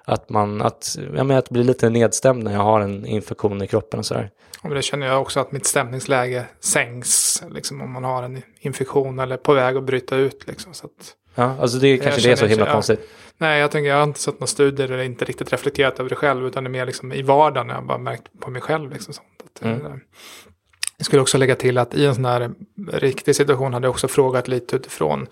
att 0.05 0.29
man 0.29 0.63
att, 0.63 0.97
ja, 1.17 1.25
men 1.25 1.37
att 1.37 1.51
bli 1.51 1.65
lite 1.65 1.91
nedstämd 1.91 2.43
när 2.45 2.53
jag 2.53 2.61
har 2.61 2.81
en 2.81 3.07
infektion 3.07 3.63
i 3.63 3.67
kroppen 3.67 3.99
och 3.99 4.07
sådär. 4.07 4.31
Och 4.63 4.75
det 4.75 4.83
känner 4.83 5.07
jag 5.07 5.21
också 5.21 5.41
att 5.41 5.53
mitt 5.53 5.67
stämningsläge 5.67 6.45
sänks. 6.61 7.43
Liksom, 7.51 7.81
om 7.81 7.93
man 7.93 8.05
har 8.05 8.23
en 8.23 8.43
infektion 8.61 9.19
eller 9.19 9.35
är 9.35 9.39
på 9.41 9.55
väg 9.55 9.77
att 9.77 9.85
bryta 9.85 10.17
ut. 10.17 10.47
Liksom, 10.47 10.75
så 10.75 10.87
att, 10.87 11.15
Ja, 11.35 11.57
alltså 11.61 11.79
det 11.79 11.99
kanske 11.99 12.21
det 12.21 12.33
är 12.33 12.37
så 12.37 12.47
himla 12.47 12.67
ja. 12.67 12.73
konstigt. 12.73 13.09
nej, 13.39 13.61
jag, 13.61 13.71
tänker, 13.71 13.89
jag 13.91 13.97
har 13.97 14.03
inte 14.03 14.21
sett 14.21 14.35
några 14.35 14.47
studier 14.47 14.91
eller 14.93 15.03
inte 15.03 15.25
riktigt 15.25 15.53
reflekterat 15.53 16.01
över 16.01 16.11
det 16.11 16.17
själv. 16.17 16.47
Utan 16.47 16.65
det 16.65 16.69
är 16.69 16.73
mer 16.73 16.87
liksom 16.87 17.13
i 17.13 17.23
vardagen. 17.23 17.69
Jag 17.69 17.75
har 17.77 17.83
bara 17.83 17.99
märkt 17.99 18.23
på 18.41 18.51
mig 18.51 18.63
själv. 18.63 18.93
Liksom, 18.93 19.15
sånt, 19.15 19.27
att, 19.45 19.63
Mm. 19.63 19.87
eh, 19.87 19.93
Jag 20.97 21.07
skulle 21.07 21.23
också 21.23 21.39
lägga 21.39 21.55
till 21.55 21.79
att 21.79 21.95
i 21.95 22.07
en 22.07 22.15
sån 22.15 22.25
här 22.25 22.51
riktig 22.93 23.37
situation 23.37 23.75
hade 23.75 23.87
jag 23.87 23.91
också 23.91 24.09
frågat 24.09 24.49
lite 24.49 24.77
utifrån. 24.77 25.23
I 25.23 25.27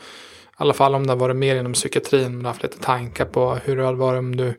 alla 0.57 0.75
fall 0.75 0.95
om 0.95 1.07
det 1.07 1.13
har 1.13 1.19
varit 1.19 1.37
mer 1.37 1.57
inom 1.57 1.73
psykiatrin. 1.73 2.37
Men 2.37 2.45
haft 2.47 2.63
lite 2.63 2.79
tankar 2.79 3.25
på 3.25 3.55
hur 3.55 3.77
det 3.77 3.83
har 3.85 3.95
varit 3.95 4.19
om 4.19 4.37
du 4.37 4.55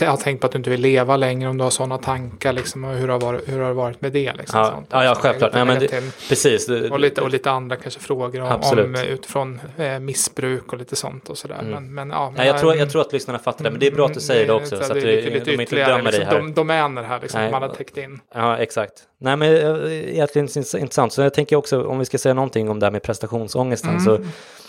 har 0.00 0.16
tänkt 0.16 0.40
på 0.40 0.46
att 0.46 0.52
du 0.52 0.58
inte 0.58 0.70
vill 0.70 0.80
leva 0.80 1.16
längre. 1.16 1.48
Om 1.48 1.58
du 1.58 1.64
har 1.64 1.70
sådana 1.70 1.98
tankar 1.98 2.52
liksom. 2.52 2.84
Och 2.84 2.94
hur 2.94 3.08
har, 3.08 3.20
varit, 3.20 3.48
hur 3.48 3.60
har 3.60 3.68
det 3.68 3.74
varit 3.74 4.00
med 4.00 4.12
det? 4.12 4.32
Liksom, 4.38 4.60
Ja, 4.60 4.70
sånt. 4.70 4.88
ja, 4.90 5.04
ja 5.04 5.14
Så 5.14 5.20
självklart. 5.20 5.52
Nej, 5.54 5.64
men 5.64 5.78
det, 5.78 5.88
precis. 6.28 6.68
Och 6.68 7.00
lite, 7.00 7.20
och 7.20 7.30
lite 7.30 7.50
andra 7.50 7.76
kanske 7.76 8.00
frågor 8.00 8.40
om, 8.40 8.60
om 8.72 8.94
eh, 8.94 9.04
utifrån 9.04 9.60
eh, 9.76 9.98
missbruk 9.98 10.72
och 10.72 10.78
lite 10.78 10.96
sånt 10.96 11.30
och 11.30 11.38
sådär. 11.38 11.58
Mm. 11.60 11.70
Men, 11.72 11.94
men, 11.94 12.10
ja, 12.10 12.32
men 12.36 12.46
jag, 12.46 12.58
tror, 12.58 12.72
jag 12.72 12.78
mm, 12.80 12.88
tror 12.90 13.00
att 13.02 13.12
lyssnarna 13.12 13.38
fattar 13.38 13.64
det, 13.64 13.70
men 13.70 13.80
det 13.80 13.86
är 13.86 13.90
bra 13.92 14.06
att 14.06 14.14
du 14.14 14.20
säger 14.20 14.46
det 14.46 14.52
också. 14.52 14.76
Så 14.76 14.82
att 14.82 14.88
det 14.88 15.00
du, 15.00 15.06
lite, 15.06 15.30
lite 15.30 15.50
de 15.50 15.60
inte 15.62 15.76
dömer 15.76 16.02
dig 16.02 16.04
liksom, 16.04 16.24
här. 16.26 16.38
dom, 16.40 16.52
domäner 16.54 17.02
här 17.02 17.20
liksom, 17.22 17.40
Nej. 17.40 17.50
man 17.50 17.62
har 17.62 17.68
täckt 17.68 17.96
in. 17.96 18.20
Ja, 18.34 18.58
exakt. 18.58 18.92
Nej, 19.20 19.36
men 19.36 19.52
eh, 19.52 19.92
egentligen 20.14 20.48
intressant. 20.76 21.12
Så 21.12 21.22
jag 21.22 21.34
tänker 21.34 21.56
också, 21.56 21.84
om 21.84 21.98
vi 21.98 22.04
ska 22.04 22.18
säga 22.18 22.34
någonting 22.34 22.70
om 22.70 22.80
det 22.80 22.86
här 22.86 22.90
med 22.90 23.02
prestationsångesten, 23.02 23.90
Mm. 23.90 24.04
så 24.04 24.18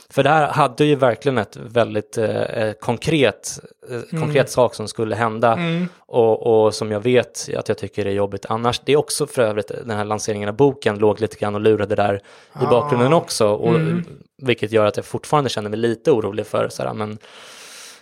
för 0.09 0.23
det 0.23 0.29
här 0.29 0.47
hade 0.47 0.85
ju 0.85 0.95
verkligen 0.95 1.37
ett 1.37 1.57
väldigt 1.57 2.17
eh, 2.17 2.41
eh, 2.41 2.73
konkret, 2.73 3.59
eh, 3.89 4.19
konkret 4.19 4.49
sak 4.49 4.75
som 4.75 4.87
skulle 4.87 5.15
hända 5.15 5.53
Mm. 5.53 5.87
och, 5.99 6.65
och 6.65 6.73
som 6.75 6.91
jag 6.91 6.99
vet 6.99 7.49
att 7.57 7.69
jag 7.69 7.77
tycker 7.77 8.05
är 8.05 8.11
jobbigt 8.11 8.45
annars. 8.49 8.81
Det 8.85 8.91
är 8.93 8.97
också 8.97 9.27
för 9.27 9.41
övrigt 9.41 9.67
den 9.67 9.97
här 9.97 10.05
lanseringen 10.05 10.49
av 10.49 10.55
boken 10.55 10.99
låg 10.99 11.21
lite 11.21 11.35
grann 11.37 11.55
och 11.55 11.61
lurade 11.61 11.95
där 11.95 12.15
i 12.15 12.19
Ah. 12.53 12.69
bakgrunden 12.69 13.13
också, 13.13 13.47
och, 13.47 13.75
Mm. 13.75 14.05
vilket 14.41 14.71
gör 14.71 14.85
att 14.85 14.97
jag 14.97 15.05
fortfarande 15.05 15.49
känner 15.49 15.69
mig 15.69 15.79
lite 15.79 16.11
orolig 16.11 16.47
för 16.47 16.69
så 16.69 16.83
här, 16.83 16.93
men 16.93 17.17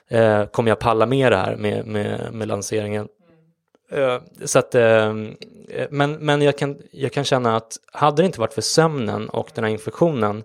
eh, 0.08 0.46
kommer 0.46 0.72
jag 0.72 0.80
palla 0.80 1.06
med 1.06 1.32
det 1.32 1.38
här 1.38 1.56
med, 1.56 1.86
med, 1.88 2.34
med 2.34 2.48
lanseringen? 2.48 3.08
Eh, 3.92 4.18
så 4.46 4.60
att, 4.60 4.76
eh, 4.76 5.14
men 5.90 6.14
men 6.14 6.42
jag, 6.42 6.58
kan, 6.58 6.78
jag 6.92 7.12
kan 7.12 7.24
känna 7.24 7.56
att 7.56 7.78
hade 7.92 8.22
det 8.22 8.26
inte 8.26 8.40
varit 8.40 8.54
för 8.54 8.62
sömnen 8.62 9.30
och 9.30 9.50
den 9.56 9.64
här 9.64 9.72
infektionen 9.72 10.44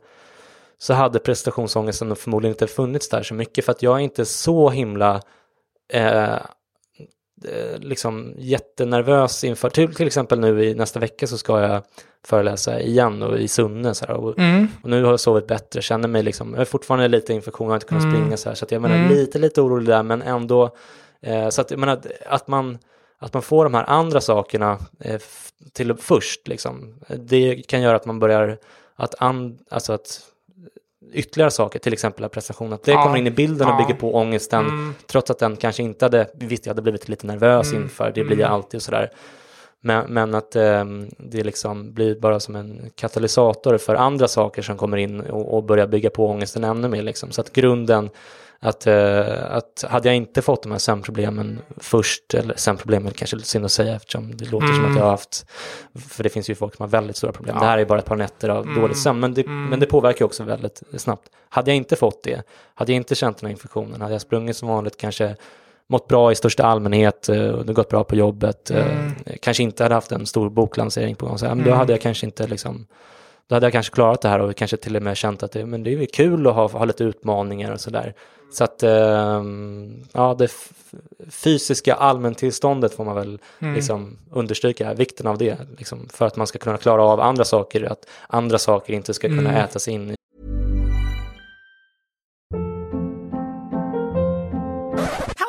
så 0.79 0.95
hade 0.95 1.19
prestationsångesten 1.19 2.17
förmodligen 2.17 2.55
inte 2.55 2.67
funnits 2.67 3.09
där 3.09 3.23
så 3.23 3.35
mycket 3.35 3.65
för 3.65 3.73
att 3.73 3.83
jag 3.83 3.97
är 3.97 4.01
inte 4.01 4.25
så 4.25 4.71
himla 4.71 5.23
eh, 5.93 6.39
Eh, 7.45 7.79
liksom 7.79 8.35
jättenervös 8.39 9.45
inför, 9.45 9.71
till, 9.71 9.95
till 9.95 10.07
exempel 10.07 10.41
nu 10.41 10.65
i 10.65 10.75
nästa 10.75 11.01
vecka 11.01 11.27
så 11.27 11.39
ska 11.39 11.61
jag 11.61 11.83
föreläsa 12.27 12.81
igen 12.81 13.23
och 13.23 13.39
i 13.39 13.49
Sunne 13.49 13.95
så 13.95 14.07
här, 14.07 14.15
och, 14.15 14.39
mm. 14.39 14.69
och, 14.83 14.91
nu 14.91 15.05
har 15.05 15.11
jag 15.11 15.21
sovit 15.21 15.47
bättre, 15.47 15.83
känner 15.83 16.09
mig 16.09 16.23
liksom, 16.23 16.51
jag 16.51 16.61
har 16.61 16.65
fortfarande 16.65 17.09
lite 17.09 17.33
infektion, 17.33 17.67
jag 17.67 17.71
har 17.71 17.77
inte 17.77 17.87
kunnat 17.87 18.05
mm. 18.05 18.17
springa 18.17 18.37
så 18.37 18.49
här, 18.49 18.57
så 18.57 18.65
att 18.65 18.73
jag 18.73 18.83
menar 18.83 18.97
mm. 18.97 19.09
lite, 19.09 19.39
lite 19.39 19.61
orolig 19.61 19.89
där, 19.89 20.03
men 20.03 20.23
ändå, 20.23 20.71
eh, 21.23 21.49
så 21.49 21.61
att 21.61 21.71
jag 21.71 21.81
menar 21.81 22.01
att 22.27 22.49
man, 22.49 22.79
att 23.19 23.35
man 23.35 23.43
får 23.43 23.65
de 23.65 23.75
här 23.75 23.85
andra 23.85 24.21
sakerna 24.21 24.79
eh, 25.01 25.21
till 25.73 25.95
först, 25.95 26.49
liksom, 26.49 26.95
det 27.09 27.55
kan 27.69 27.83
göra 27.83 27.97
att 27.97 28.07
man 28.07 28.19
börjar, 28.19 28.59
att, 28.97 29.15
and, 29.19 29.59
alltså 29.71 29.93
att 29.93 30.21
ytterligare 31.13 31.51
saker, 31.51 31.79
till 31.79 31.93
exempel 31.93 32.29
prestation, 32.29 32.73
att 32.73 32.83
det 32.83 32.93
ja, 32.93 33.03
kommer 33.03 33.19
in 33.19 33.27
i 33.27 33.31
bilden 33.31 33.69
och 33.69 33.75
ja. 33.75 33.87
bygger 33.87 34.01
på 34.01 34.15
ångesten, 34.15 34.67
mm. 34.67 34.95
trots 35.07 35.31
att 35.31 35.39
den 35.39 35.57
kanske 35.57 35.83
inte 35.83 36.05
hade, 36.05 36.31
visst 36.35 36.67
jag 36.67 36.71
hade 36.71 36.83
blivit 36.83 37.09
lite 37.09 37.27
nervös 37.27 37.71
mm. 37.71 37.83
inför, 37.83 38.13
det 38.15 38.25
blir 38.25 38.39
jag 38.39 38.47
mm. 38.47 38.53
alltid 38.55 38.79
och 38.79 38.83
sådär. 38.83 39.11
Men, 39.81 40.13
men 40.13 40.35
att 40.35 40.57
eh, 40.57 40.85
det 41.19 41.45
liksom 41.45 41.93
blir 41.93 42.21
bara 42.21 42.41
som 42.41 42.57
en 42.57 42.91
katalysator 42.95 43.79
för 43.79 43.95
andra 43.95 44.29
saker 44.29 44.63
som 44.63 44.77
kommer 44.77 44.97
in 44.97 45.21
och, 45.21 45.55
och 45.57 45.65
börjar 45.65 45.87
bygga 45.87 46.11
på 46.11 46.27
ångesten 46.27 46.65
ännu 46.65 46.89
mer. 46.89 47.03
Liksom. 47.03 47.31
Så 47.31 47.41
att 47.41 47.53
grunden 47.53 48.11
att, 48.61 48.87
uh, 48.87 49.55
att 49.55 49.85
hade 49.89 50.09
jag 50.09 50.17
inte 50.17 50.43
fått 50.43 50.63
de 50.63 50.73
här 50.73 50.79
sömnproblemen 50.79 51.61
först, 51.77 52.35
eller 52.35 52.55
sömnproblemen 52.57 53.13
kanske 53.13 53.37
är 53.37 53.41
synd 53.41 53.65
att 53.65 53.73
säga 53.73 53.95
eftersom 53.95 54.37
det 54.37 54.51
låter 54.51 54.67
mm. 54.67 54.77
som 54.77 54.91
att 54.91 54.97
jag 54.97 55.05
har 55.05 55.11
haft, 55.11 55.47
för 56.09 56.23
det 56.23 56.29
finns 56.29 56.51
ju 56.51 56.55
folk 56.55 56.75
som 56.77 56.83
har 56.83 56.89
väldigt 56.89 57.17
stora 57.17 57.33
problem. 57.33 57.57
Ja. 57.57 57.63
Det 57.63 57.67
här 57.67 57.79
är 57.79 57.85
bara 57.85 57.99
ett 57.99 58.05
par 58.05 58.17
nätter 58.17 58.49
av 58.49 58.65
mm. 58.65 58.81
dålig 58.81 58.97
sömn, 58.97 59.21
men 59.21 59.35
det, 59.35 59.47
mm. 59.47 59.69
men 59.69 59.81
det 59.81 59.87
påverkar 59.87 60.25
också 60.25 60.43
väldigt 60.43 60.83
snabbt. 60.97 61.29
Hade 61.49 61.71
jag 61.71 61.77
inte 61.77 61.97
fått 61.97 62.23
det, 62.23 62.43
hade 62.75 62.93
jag 62.93 62.97
inte 62.97 63.15
känt 63.15 63.39
den 63.39 63.47
här 63.47 63.53
infektionen, 63.53 64.01
hade 64.01 64.15
jag 64.15 64.23
sprungit 64.23 64.57
som 64.57 64.69
vanligt 64.69 64.97
kanske 64.97 65.37
mått 65.89 66.09
bra 66.09 66.33
i 66.33 66.35
största 66.35 66.65
allmänhet, 66.65 67.23
det 67.65 67.73
gått 67.73 67.89
bra 67.89 68.05
på 68.05 68.17
jobbet, 68.17 68.71
uh, 68.75 69.11
kanske 69.41 69.63
inte 69.63 69.83
hade 69.83 69.95
haft 69.95 70.13
en 70.13 70.27
stor 70.27 70.51
boklansering 70.51 71.15
på 71.15 71.27
gång, 71.27 71.39
så 71.39 71.47
men 71.47 71.59
då 71.59 71.65
mm. 71.65 71.79
hade 71.79 71.93
jag 71.93 72.01
kanske 72.01 72.27
inte 72.27 72.47
liksom 72.47 72.87
då 73.49 73.55
hade 73.55 73.67
jag 73.67 73.73
kanske 73.73 73.95
klarat 73.95 74.21
det 74.21 74.29
här 74.29 74.41
och 74.41 74.57
kanske 74.57 74.77
till 74.77 74.97
och 74.97 75.03
med 75.03 75.17
känt 75.17 75.43
att 75.43 75.53
det, 75.53 75.67
men 75.67 75.83
det 75.83 75.95
är 75.95 76.07
kul 76.07 76.47
att 76.47 76.55
ha, 76.55 76.69
ha 76.69 76.85
lite 76.85 77.05
utmaningar 77.05 77.73
och 77.73 77.81
sådär. 77.81 78.15
Så 78.53 78.65
att, 78.65 78.83
eh, 78.83 79.43
ja, 80.13 80.37
det 80.39 80.51
fysiska 81.31 81.95
allmäntillståndet 81.95 82.95
får 82.95 83.05
man 83.05 83.17
väl 83.17 83.39
mm. 83.59 83.75
liksom 83.75 84.19
understryka, 84.31 84.95
vikten 84.95 85.27
av 85.27 85.39
det, 85.39 85.59
liksom, 85.79 86.09
för 86.13 86.27
att 86.27 86.37
man 86.37 86.47
ska 86.47 86.59
kunna 86.59 86.77
klara 86.77 87.03
av 87.03 87.21
andra 87.21 87.45
saker, 87.45 87.83
att 87.83 88.07
andra 88.27 88.59
saker 88.59 88.93
inte 88.93 89.15
ska 89.15 89.29
kunna 89.29 89.51
mm. 89.51 89.65
ätas 89.65 89.89
in. 89.89 90.15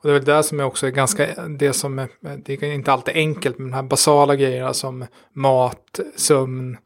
Och 0.00 0.08
det 0.08 0.10
är 0.10 0.14
väl 0.14 0.24
det 0.24 0.42
som 0.42 0.60
är 0.60 0.64
också 0.64 0.90
ganska, 0.90 1.48
det 1.48 1.72
som 1.72 1.98
är, 1.98 2.08
det 2.44 2.62
är 2.62 2.64
inte 2.64 2.92
alltid 2.92 3.14
enkelt, 3.14 3.58
men 3.58 3.70
de 3.70 3.74
här 3.74 3.82
basala 3.82 4.36
grejerna 4.36 4.74
som 4.74 5.06
mat, 5.34 6.00
sömn 6.16 6.76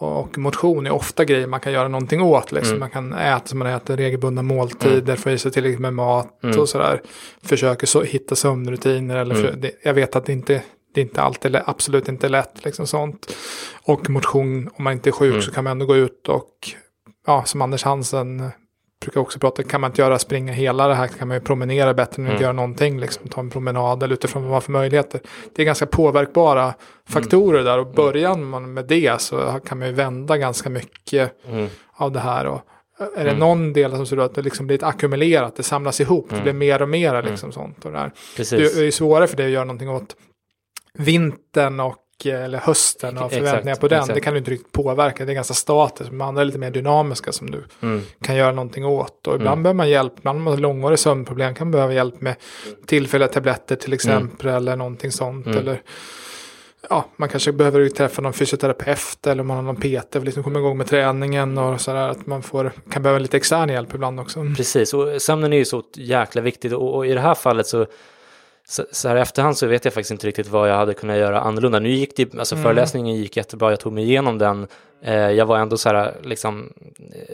och 0.00 0.38
motion 0.38 0.86
är 0.86 0.90
ofta 0.90 1.24
grejer 1.24 1.46
man 1.46 1.60
kan 1.60 1.72
göra 1.72 1.88
någonting 1.88 2.22
åt. 2.22 2.52
Liksom. 2.52 2.76
Mm. 2.76 2.80
Man 2.80 2.90
kan 2.90 3.12
äta 3.12 3.46
som 3.46 3.58
man 3.58 3.68
äter, 3.68 3.96
regelbundna 3.96 4.42
måltider, 4.42 5.00
mm. 5.00 5.16
få 5.16 5.30
i 5.30 5.38
sig 5.38 5.52
tillräckligt 5.52 5.80
med 5.80 5.94
mat 5.94 6.44
mm. 6.44 6.60
och 6.60 6.68
sådär. 6.68 7.02
Försöker 7.42 7.86
så, 7.86 8.02
hitta 8.02 8.34
sömnrutiner. 8.34 9.16
Eller 9.16 9.34
för, 9.34 9.48
mm. 9.48 9.60
det, 9.60 9.70
jag 9.82 9.94
vet 9.94 10.16
att 10.16 10.26
det 10.26 10.32
inte 10.32 10.62
det 10.94 11.00
är 11.00 11.02
inte 11.02 11.22
alltid, 11.22 11.56
absolut 11.66 12.08
inte 12.08 12.28
lätt. 12.28 12.64
Liksom 12.64 12.86
sånt. 12.86 13.34
Och 13.82 14.10
motion, 14.10 14.70
om 14.74 14.84
man 14.84 14.92
inte 14.92 15.10
är 15.10 15.12
sjuk 15.12 15.30
mm. 15.30 15.42
så 15.42 15.50
kan 15.50 15.64
man 15.64 15.70
ändå 15.70 15.86
gå 15.86 15.96
ut 15.96 16.28
och, 16.28 16.50
ja, 17.26 17.44
som 17.44 17.62
Anders 17.62 17.84
Hansen 17.84 18.50
brukar 19.08 19.20
också 19.20 19.38
prata, 19.38 19.62
kan 19.62 19.80
man 19.80 19.90
inte 19.90 20.02
göra 20.02 20.18
springa 20.18 20.52
hela 20.52 20.88
det 20.88 20.94
här 20.94 21.08
kan 21.08 21.28
man 21.28 21.36
ju 21.36 21.40
promenera 21.40 21.94
bättre 21.94 22.22
än 22.22 22.26
att 22.26 22.30
mm. 22.30 22.42
göra 22.42 22.52
någonting, 22.52 23.00
liksom 23.00 23.28
ta 23.28 23.40
en 23.40 23.50
promenad 23.50 24.02
eller 24.02 24.14
utifrån 24.14 24.42
vad 24.42 24.48
man 24.48 24.54
har 24.54 24.60
för 24.60 24.72
möjligheter. 24.72 25.20
Det 25.54 25.62
är 25.62 25.66
ganska 25.66 25.86
påverkbara 25.86 26.74
faktorer 27.08 27.60
mm. 27.60 27.64
där 27.64 27.78
och 27.78 27.86
mm. 27.86 27.94
börjar 27.94 28.36
man 28.36 28.74
med 28.74 28.84
det 28.84 29.20
så 29.20 29.60
kan 29.64 29.78
man 29.78 29.88
ju 29.88 29.94
vända 29.94 30.36
ganska 30.36 30.70
mycket 30.70 31.32
mm. 31.48 31.68
av 31.92 32.12
det 32.12 32.20
här. 32.20 32.46
Och 32.46 32.60
är 33.16 33.24
det 33.24 33.30
mm. 33.30 33.38
någon 33.38 33.72
del 33.72 33.90
som 33.90 34.06
ser 34.06 34.16
att 34.16 34.34
det 34.34 34.42
liksom 34.42 34.66
blir 34.66 34.84
ackumulerat, 34.84 35.56
det 35.56 35.62
samlas 35.62 36.00
ihop, 36.00 36.26
det 36.30 36.42
blir 36.42 36.52
mer 36.52 36.82
och 36.82 36.88
mer 36.88 37.22
liksom 37.22 37.52
sånt. 37.52 37.84
Och 37.84 37.92
det. 37.92 38.10
Det 38.36 38.52
är 38.52 38.82
ju 38.82 38.92
svårare 38.92 39.26
för 39.26 39.36
det 39.36 39.44
att 39.44 39.50
göra 39.50 39.64
någonting 39.64 39.90
åt 39.90 40.16
vintern 40.94 41.80
och 41.80 41.96
eller 42.26 42.58
hösten 42.58 43.18
och 43.18 43.30
förväntningar 43.32 43.60
exakt, 43.60 43.80
på 43.80 43.88
den. 43.88 43.98
Exakt. 43.98 44.14
Det 44.14 44.20
kan 44.20 44.32
du 44.32 44.38
inte 44.38 44.50
riktigt 44.50 44.72
påverka. 44.72 45.24
Det 45.24 45.32
är 45.32 45.34
ganska 45.34 45.54
statiskt. 45.54 46.10
Men 46.10 46.20
andra 46.20 46.40
är 46.40 46.44
lite 46.44 46.58
mer 46.58 46.70
dynamiska 46.70 47.32
som 47.32 47.50
du 47.50 47.64
mm. 47.82 48.02
kan 48.22 48.36
göra 48.36 48.52
någonting 48.52 48.84
åt. 48.84 49.26
Och 49.26 49.34
ibland 49.34 49.52
mm. 49.52 49.62
behöver 49.62 49.76
man 49.76 49.90
hjälp. 49.90 50.12
Ibland 50.18 50.38
har 50.38 50.44
man 50.44 50.60
långvariga 50.60 50.96
sömnproblem 50.96 51.54
kan 51.54 51.66
man 51.66 51.72
behöva 51.72 51.92
hjälp 51.92 52.20
med 52.20 52.34
tillfälliga 52.86 53.28
tabletter 53.28 53.76
till 53.76 53.92
exempel. 53.92 54.46
Mm. 54.46 54.56
Eller 54.56 54.76
någonting 54.76 55.12
sånt. 55.12 55.46
Mm. 55.46 55.58
Eller 55.58 55.82
ja, 56.90 57.04
man 57.16 57.28
kanske 57.28 57.52
behöver 57.52 57.88
träffa 57.88 58.22
någon 58.22 58.32
fysioterapeut 58.32 59.26
eller 59.26 59.42
man 59.42 59.56
har 59.56 59.62
någon 59.62 59.76
PT 59.76 60.12
för 60.12 60.18
att 60.18 60.24
liksom 60.24 60.42
komma 60.42 60.58
igång 60.58 60.78
med 60.78 60.86
träningen 60.86 61.58
och 61.58 61.80
sådär. 61.80 62.08
Att 62.08 62.26
man 62.26 62.42
får, 62.42 62.72
kan 62.90 63.02
behöva 63.02 63.18
lite 63.18 63.36
extern 63.36 63.68
hjälp 63.68 63.94
ibland 63.94 64.20
också. 64.20 64.46
Precis, 64.56 64.94
och 64.94 65.22
sömnen 65.22 65.52
är 65.52 65.56
ju 65.56 65.64
så 65.64 65.82
jäkla 65.94 66.42
viktigt 66.42 66.72
och, 66.72 66.94
och 66.94 67.06
i 67.06 67.14
det 67.14 67.20
här 67.20 67.34
fallet 67.34 67.66
så 67.66 67.86
så, 68.68 68.84
så 68.92 69.08
här 69.08 69.16
i 69.16 69.20
efterhand 69.20 69.56
så 69.56 69.66
vet 69.66 69.84
jag 69.84 69.94
faktiskt 69.94 70.10
inte 70.10 70.26
riktigt 70.26 70.48
vad 70.48 70.70
jag 70.70 70.76
hade 70.76 70.94
kunnat 70.94 71.16
göra 71.16 71.40
annorlunda. 71.40 71.78
Nu 71.78 71.90
gick 71.90 72.16
det, 72.16 72.38
alltså 72.38 72.54
mm. 72.54 72.62
föreläsningen 72.62 73.16
gick 73.16 73.36
jättebra, 73.36 73.70
jag 73.70 73.80
tog 73.80 73.92
mig 73.92 74.04
igenom 74.04 74.38
den. 74.38 74.66
Eh, 75.02 75.14
jag 75.14 75.46
var 75.46 75.58
ändå 75.58 75.76
så 75.76 75.88
här 75.88 76.14
liksom 76.22 76.72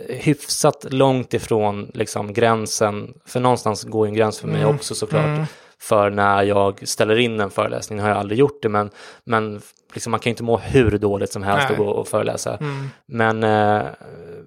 eh, 0.08 0.16
hyfsat 0.16 0.86
långt 0.90 1.34
ifrån 1.34 1.90
liksom 1.94 2.32
gränsen, 2.32 3.14
för 3.26 3.40
någonstans 3.40 3.84
går 3.84 4.06
en 4.06 4.14
gräns 4.14 4.40
för 4.40 4.48
mig 4.48 4.62
mm. 4.62 4.74
också 4.74 4.94
såklart. 4.94 5.24
Mm. 5.24 5.44
för 5.78 6.10
när 6.10 6.42
jag 6.42 6.88
ställer 6.88 7.16
in 7.16 7.40
en 7.40 7.50
föreläsning. 7.50 7.98
Har 7.98 8.08
jag 8.08 8.18
aldrig 8.18 8.38
gjort 8.38 8.62
det, 8.62 8.68
men, 8.68 8.90
men 9.24 9.60
liksom 9.94 10.10
man 10.10 10.20
kan 10.20 10.30
ju 10.30 10.32
inte 10.32 10.42
må 10.42 10.56
hur 10.58 10.98
dåligt 10.98 11.32
som 11.32 11.42
helst 11.42 11.66
Nej. 11.68 11.78
och 11.78 11.86
gå 11.86 11.92
och 11.92 12.08
föreläsa. 12.08 12.56
Mm. 12.56 12.88
Men, 13.06 13.42
eh, 13.42 13.82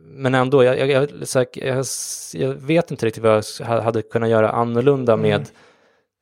men 0.01 0.35
ändå, 0.35 0.63
jag, 0.63 0.79
jag, 0.79 0.89
jag, 0.89 1.09
här, 1.35 1.83
jag, 2.33 2.53
vet 2.53 2.91
inte 2.91 3.05
riktigt 3.05 3.23
vad 3.23 3.45
jag 3.59 3.65
ha- 3.65 3.81
hade 3.81 4.01
kunnat 4.01 4.29
göra 4.29 4.49
annorlunda 4.49 5.13
Mm. 5.13 5.29
med 5.29 5.45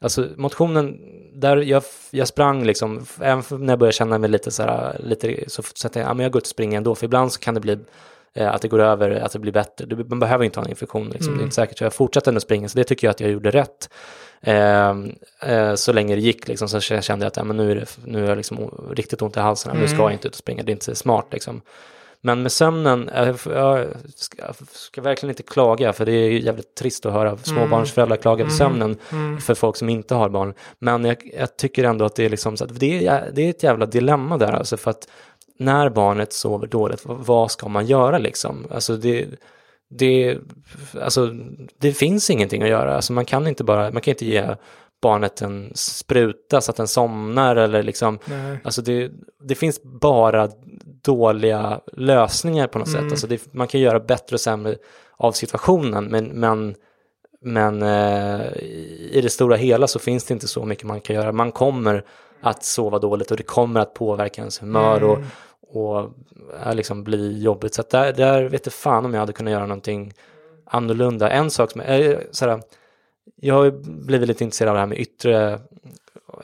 Alltså 0.02 0.28
motionen, 0.38 1.00
där 1.34 1.58
jag, 1.58 1.84
jag 2.12 2.28
sprang 2.28 2.64
liksom, 2.64 3.06
även 3.22 3.44
när 3.50 3.74
jag 3.74 3.80
började 3.80 3.94
känna 3.94 4.18
mig 4.18 4.30
lite 4.30 4.52
så 4.52 4.64
här, 4.64 4.98
lite, 5.04 5.50
så, 5.50 5.64
så 5.74 5.88
att 5.88 5.96
jag, 5.96 6.06
ja, 6.06 6.14
men 6.14 6.24
jag 6.24 6.32
går 6.32 6.40
ut 6.40 6.44
och 6.44 6.48
springer 6.48 6.78
ändå, 6.78 6.96
för 6.96 7.06
ibland 7.06 7.34
så 7.34 7.40
kan 7.40 7.54
det 7.54 7.60
bli 7.60 7.78
eh, 8.34 8.54
att 8.54 8.62
det 8.62 8.68
går 8.68 8.80
över, 8.80 9.12
att 9.12 9.32
det 9.32 9.40
blir 9.40 9.52
bättre. 9.52 10.04
Man 10.04 10.20
behöver 10.20 10.46
inte 10.46 10.60
ha 10.60 10.66
en 10.66 10.70
infektion, 10.70 11.10
liksom. 11.10 11.34
det 11.34 11.42
är 11.42 11.44
inte 11.44 11.56
säkert. 11.56 11.78
Så 11.78 11.84
jag 11.84 11.94
fortsatte 11.94 12.30
ändå 12.30 12.40
springa, 12.40 12.70
så 12.70 12.78
det 12.78 12.84
tycker 12.84 13.08
jag 13.08 13.12
att 13.12 13.20
jag 13.20 13.32
gjorde 13.32 13.52
rätt. 13.52 13.90
Eh, 14.42 14.94
eh, 15.42 15.76
så 15.76 15.94
länge 15.94 16.16
det 16.16 16.22
gick, 16.22 16.48
liksom, 16.48 16.70
så 16.70 16.80
kände 16.80 17.26
jag 17.26 17.28
att 17.28 17.38
ja, 17.38 17.44
men 17.44 17.58
nu 17.58 17.72
är 17.72 17.76
det 17.76 17.98
nu 18.06 18.24
är 18.24 18.30
jag 18.30 18.38
liksom 18.38 18.88
riktigt 18.96 19.22
ont 19.22 19.38
i 19.38 19.40
halsen, 19.40 19.78
nu 19.78 19.88
ska 19.88 19.98
jag 19.98 20.14
inte 20.14 20.28
ut 20.28 20.34
och 20.34 20.38
springa, 20.38 20.64
det 20.64 20.72
är 20.72 20.74
inte 20.74 20.96
smart. 20.96 21.28
Liksom. 21.32 21.62
Men 22.26 22.42
med 22.42 22.52
sömnen, 22.52 23.10
jag 23.46 23.88
ska, 24.16 24.54
ska 24.72 25.02
verkligen 25.02 25.32
inte 25.32 25.44
klaga, 25.44 25.94
för 25.94 26.06
det 26.06 26.12
är 26.12 26.30
jävligt 26.30 26.76
trist 26.76 27.06
att 27.06 27.14
höra 27.14 27.38
småbarnsföräldrar 27.38 28.18
klaga 28.18 28.46
på 28.46 28.52
sömnen 28.52 28.98
för 29.42 29.54
folk 29.54 29.76
som 29.76 29.90
inte 29.90 30.16
har 30.16 30.30
barn. 30.30 30.54
Men 30.80 31.06
jag, 31.06 31.32
jag 31.40 31.58
tycker 31.58 31.84
ändå 31.84 32.06
att 32.06 32.16
det 32.16 32.26
är, 32.26 32.30
liksom, 32.30 32.58
så 32.58 32.66
det, 32.66 33.08
är, 33.08 33.32
det 33.34 33.42
är 33.42 33.50
ett 33.50 33.64
jävla 33.64 33.86
dilemma 33.86 34.38
där, 34.38 34.52
alltså 34.52 34.78
för 34.78 34.92
att 34.92 35.08
när 35.60 35.90
barnet 35.90 36.34
sover 36.34 36.68
dåligt, 36.68 37.06
vad, 37.06 37.18
vad 37.18 37.52
ska 37.52 37.68
man 37.68 37.86
göra 37.86 38.18
liksom? 38.18 38.68
Alltså 38.72 38.98
det, 38.98 39.28
det, 39.90 40.38
alltså 41.02 41.34
det 41.78 41.94
finns 41.94 42.30
ingenting 42.30 42.64
att 42.64 42.70
göra, 42.70 42.96
alltså 42.96 43.14
man 43.14 43.26
kan 43.26 43.48
inte 43.48 43.64
bara, 43.64 43.92
man 43.92 44.02
kan 44.02 44.12
inte 44.12 44.26
ge 44.26 44.56
barnet 45.06 45.42
en 45.42 45.72
spruta 45.76 46.62
så 46.62 46.72
att 46.72 46.78
den 46.78 46.88
somnar 46.88 47.56
eller 47.56 47.84
liksom, 47.84 48.20
Nej. 48.26 48.58
Alltså 48.64 48.82
det, 48.82 49.12
det 49.44 49.56
finns 49.56 49.84
bara 49.84 50.50
dåliga 51.04 51.80
lösningar 51.94 52.68
på 52.68 52.80
något 52.80 52.88
Mm. 52.88 53.02
sätt. 53.02 53.12
Alltså 53.12 53.28
det, 53.28 53.54
man 53.54 53.68
kan 53.68 53.82
göra 53.82 54.00
bättre 54.00 54.34
och 54.36 54.40
sämre 54.42 54.76
av 55.18 55.32
situationen, 55.32 56.06
men, 56.06 56.26
men, 56.26 56.76
men 57.42 57.82
eh, 57.82 58.42
i 59.12 59.20
det 59.24 59.30
stora 59.30 59.56
hela 59.56 59.88
så 59.88 60.00
finns 60.00 60.24
det 60.26 60.34
inte 60.34 60.48
så 60.48 60.66
mycket 60.66 60.86
man 60.86 61.02
kan 61.02 61.16
göra. 61.16 61.32
Man 61.32 61.52
kommer 61.52 62.04
att 62.42 62.64
sova 62.64 63.00
dåligt 63.00 63.32
och 63.32 63.38
det 63.38 63.44
kommer 63.44 63.80
att 63.80 63.94
påverka 63.94 64.42
ens 64.42 64.62
humör 64.62 65.04
och, 65.04 65.18
Mm. 65.18 65.28
och 65.68 66.12
ja, 66.66 66.74
liksom 66.74 67.04
bli 67.04 67.42
jobbigt. 67.44 67.74
Så 67.74 67.84
där, 67.92 68.14
där 68.14 68.44
vet 68.50 68.66
jag 68.66 68.74
fan 68.74 69.06
om 69.06 69.14
jag 69.14 69.20
hade 69.20 69.34
kunnat 69.34 69.52
göra 69.52 69.66
någonting 69.66 70.14
annorlunda. 70.66 71.30
En 71.30 71.50
sak 71.50 71.72
som, 71.72 71.82
eh, 71.82 72.18
såhär, 72.32 72.62
jag 73.36 73.56
har 73.56 73.72
blivit 74.06 74.28
lite 74.28 74.44
intresserad 74.44 74.70
av 74.70 74.76
det 74.76 74.80
här 74.80 74.88
med 74.88 75.00
yttre, 75.00 75.60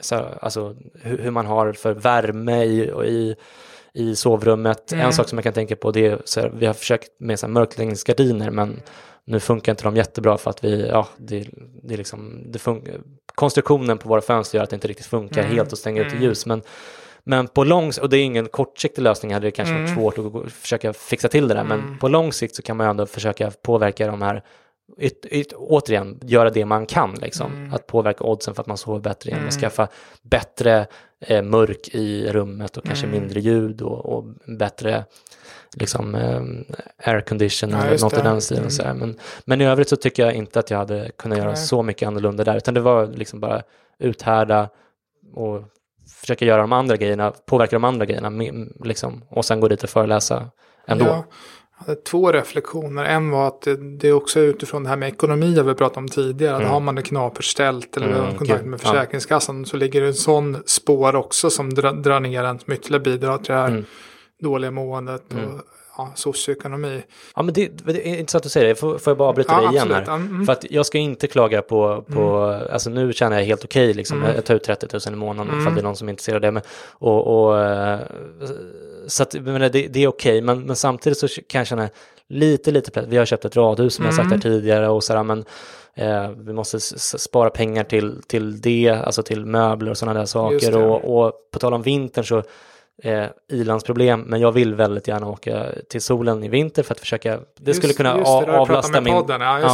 så 0.01 0.15
här, 0.15 0.38
alltså 0.41 0.75
hur, 0.93 1.17
hur 1.17 1.32
man 1.32 1.45
har 1.45 1.73
för 1.73 1.93
värme 1.93 2.63
i, 2.63 2.91
och 2.91 3.06
i, 3.06 3.36
i 3.93 4.15
sovrummet. 4.15 4.93
En 4.93 5.13
sak 5.13 5.30
som 5.30 5.38
jag 5.38 5.43
kan 5.43 5.54
tänka 5.54 5.75
på 5.75 5.91
det 5.91 6.06
är, 6.06 6.21
så 6.25 6.41
här, 6.41 6.51
vi 6.56 6.65
har 6.65 6.73
försökt 6.73 7.10
med 7.19 7.39
så 7.39 7.45
här, 7.45 7.54
mörkläggningsgardiner 7.54 8.51
men 8.51 8.82
nu 9.25 9.39
funkar 9.39 9.71
inte 9.71 9.84
de 9.84 9.95
jättebra 9.95 10.38
för 10.38 10.49
att 10.49 10.63
vi, 10.63 10.88
ja, 10.88 11.08
det, 11.17 11.47
det 11.84 11.93
är 11.93 11.97
liksom, 11.97 12.43
det 12.51 12.60
funkar, 12.60 12.93
konstruktionen 13.36 13.97
på 13.97 14.10
våra 14.10 14.21
fönster 14.21 14.58
gör 14.58 14.63
att 14.63 14.69
det 14.69 14.75
inte 14.75 14.88
riktigt 14.88 15.06
funkar 15.06 15.43
helt 15.43 15.71
och 15.71 15.77
stänger 15.77 16.06
ut 16.06 16.21
ljus. 16.21 16.45
Men, 16.45 16.62
men 17.23 17.47
på 17.47 17.63
lång 17.63 17.91
och 18.01 18.10
det 18.10 18.17
är 18.17 18.23
ingen 18.23 18.47
kortsiktig 18.47 19.01
lösning, 19.01 19.34
hade 19.34 19.47
det 19.47 19.51
kanske 19.51 19.75
varit 19.75 19.93
svårt 19.93 20.17
att 20.17 20.51
försöka 20.51 20.93
fixa 20.93 21.27
till 21.27 21.47
det 21.47 21.54
där, 21.54 21.63
men 21.63 21.97
på 21.99 22.08
lång 22.08 22.34
sikt 22.34 22.56
så 22.56 22.62
kan 22.62 22.77
man 22.77 22.88
ju 22.88 22.89
ändå 22.89 23.06
försöka 23.06 23.51
påverka 23.62 24.08
de 24.08 24.21
här 24.21 24.43
Yt, 24.97 25.25
yt, 25.32 25.54
återigen, 25.54 26.19
göra 26.23 26.49
det 26.49 26.65
man 26.65 26.86
kan, 26.86 27.13
liksom. 27.13 27.71
att 27.73 27.88
påverka 27.88 28.23
oddsen 28.23 28.56
för 28.56 28.62
att 28.62 28.67
man 28.67 28.77
sover 28.77 28.99
bättre 28.99 29.30
genom 29.30 29.47
att 29.47 29.54
skaffa 29.54 29.88
bättre 30.21 30.88
eh, 31.19 31.41
mörk 31.41 31.88
i 31.91 32.32
rummet 32.32 32.77
och 32.77 32.84
kanske 32.84 33.08
mindre 33.08 33.39
ljud 33.39 33.82
och, 33.82 34.06
och 34.06 34.25
bättre 34.58 35.06
liksom, 35.75 36.15
eh, 36.15 36.41
aircondition 37.12 37.69
Ja, 37.69 37.84
eller 37.84 37.99
något 37.99 38.17
i 38.17 38.21
den 38.21 38.41
stilen. 38.41 38.71
Så 38.71 38.84
här. 38.84 38.93
Men, 38.93 39.19
men 39.45 39.62
i 39.62 39.65
övrigt 39.65 39.89
så 39.89 39.95
tycker 39.95 40.25
jag 40.25 40.34
inte 40.34 40.60
att 40.60 40.69
jag 40.69 40.77
hade 40.77 41.12
kunnat 41.17 41.38
göra 41.38 41.47
Nej. 41.47 41.58
så 41.58 41.84
mycket 41.84 42.08
annorlunda 42.08 42.43
där, 42.43 42.58
utan 42.58 42.73
det 42.73 42.80
var 42.82 43.08
liksom 43.08 43.39
bara 43.39 43.62
uthärda 43.99 44.69
och 45.34 45.63
försöka 46.21 46.45
göra 46.45 46.62
de 46.62 46.73
andra 46.73 46.97
grejerna, 46.97 47.34
påverka 47.45 47.75
de 47.75 47.84
andra 47.84 48.06
grejerna, 48.06 48.32
liksom, 48.84 49.23
och 49.30 49.45
sen 49.45 49.60
gå 49.60 49.67
dit 49.67 49.84
och 49.84 49.89
föreläsa 49.89 50.49
ändå. 50.88 51.06
Ja, 51.06 51.25
två 52.09 52.31
reflektioner. 52.31 53.05
En 53.05 53.29
var 53.29 53.47
att 53.47 53.67
det, 53.99 54.07
är 54.07 54.13
också 54.13 54.39
utifrån 54.39 54.83
det 54.83 54.89
här 54.89 54.95
med 54.95 55.09
ekonomi 55.09 55.53
jag 55.53 55.63
vi 55.63 55.73
pratade 55.73 55.99
om 55.99 56.07
tidigare. 56.07 56.55
Att 56.55 56.63
har 56.71 56.79
man 56.79 56.95
det 56.95 57.01
knapert 57.01 57.43
ställt 57.45 57.97
eller 57.97 58.07
Mm, 58.07 58.37
kontakt 58.37 58.61
gud, 58.61 58.69
med. 58.69 58.81
Försäkringskassan 58.81 59.65
så 59.65 59.77
ligger 59.77 60.01
det 60.01 60.07
en 60.07 60.13
sån 60.13 60.57
spår 60.65 61.15
också 61.15 61.49
som 61.49 61.73
dra, 61.73 61.91
drar 61.91 62.19
ner 62.19 62.43
en 62.43 62.59
som 62.59 62.73
ytterligare 62.73 63.03
bidrar 63.03 63.37
till 63.37 63.53
det 63.53 63.59
här 63.59 63.67
Mm. 63.67 63.85
dåliga 64.41 64.71
måendet 64.71 65.23
och 65.29 65.61
ja, 65.97 66.11
socioekonomi. 66.15 67.03
Ja, 67.35 67.41
men 67.41 67.53
det, 67.53 67.71
det 67.85 68.07
är 68.09 68.19
intressant 68.19 68.45
att 68.45 68.51
säga 68.51 68.67
det. 68.67 68.75
Får, 68.75 68.97
får 68.97 69.11
jag 69.11 69.17
bara 69.17 69.29
avbryta 69.29 69.53
Ja, 69.53 69.61
dig 69.61 69.69
igen 69.69 69.81
absolut. 69.81 70.07
här? 70.07 70.13
Ja, 70.13 70.15
mm. 70.15 70.45
För 70.45 70.53
att 70.53 70.65
jag 70.71 70.85
ska 70.85 70.97
inte 70.97 71.27
klaga 71.27 71.61
på, 71.61 72.05
på 72.13 72.39
alltså 72.71 72.89
nu 72.89 73.13
känner 73.13 73.37
jag 73.37 73.45
helt 73.45 73.63
okej, 73.63 73.93
liksom. 73.93 74.23
jag, 74.23 74.35
jag 74.35 74.45
tar 74.45 74.55
ut 74.55 74.63
30 74.63 74.87
000 74.93 75.13
i 75.13 75.17
månaden 75.17 75.49
Mm. 75.53 75.61
ifall 75.61 75.75
det 75.75 75.81
är 75.81 75.83
någon 75.83 75.95
som 75.95 76.07
är 76.07 76.11
intresserad 76.11 76.35
av 76.35 76.41
det. 76.41 76.51
Men, 76.51 76.63
och, 76.91 77.45
och, 77.47 77.59
eh, 77.59 77.99
så 79.07 79.23
att, 79.23 79.33
men 79.33 79.61
det, 79.61 79.69
det 79.69 80.03
är 80.03 80.07
okej, 80.07 80.41
men, 80.41 80.61
men 80.65 80.75
samtidigt 80.75 81.17
så 81.17 81.27
kan 81.27 81.59
jag 81.59 81.67
känna 81.67 81.89
lite, 82.27 82.71
lite 82.71 82.91
press. 82.91 83.05
Vi 83.09 83.17
har 83.17 83.25
köpt 83.25 83.45
ett 83.45 83.55
radhus 83.55 83.95
som 83.95 84.05
jag 84.05 84.13
Mm. 84.13 84.23
sagt 84.29 84.35
här 84.35 84.51
tidigare 84.51 84.87
och 84.89 85.03
sådär, 85.03 85.23
men 85.23 85.45
eh, 85.95 86.29
vi 86.29 86.53
måste 86.53 86.79
spara 87.19 87.49
pengar 87.49 87.83
till, 87.83 88.21
till 88.27 88.61
det, 88.61 88.89
alltså 88.89 89.23
till 89.23 89.45
möbler 89.45 89.91
och 89.91 89.97
sådana 89.97 90.19
där 90.19 90.25
saker. 90.25 90.77
Och, 90.77 91.25
och 91.25 91.33
på 91.51 91.59
tal 91.59 91.73
om 91.73 91.81
vintern 91.81 92.25
så 92.25 92.43
eh, 93.04 93.25
ilandsproblem, 93.51 94.21
men 94.21 94.41
jag 94.41 94.51
vill 94.51 94.75
väldigt 94.75 95.08
gärna 95.08 95.27
åka 95.30 95.65
till 95.89 96.01
solen 96.01 96.43
i 96.43 96.47
vinter 96.49 96.84
för 96.84 96.93
att 96.93 96.99
försöka, 96.99 97.39
det 97.60 97.73
skulle 97.73 97.88
Just- 97.89 97.97
kunna 97.97 98.17
just 98.17 98.25
det, 98.45 98.60
avlasta 98.60 98.91
med 98.91 99.04
min... 99.04 99.13
Ja, 99.13 99.23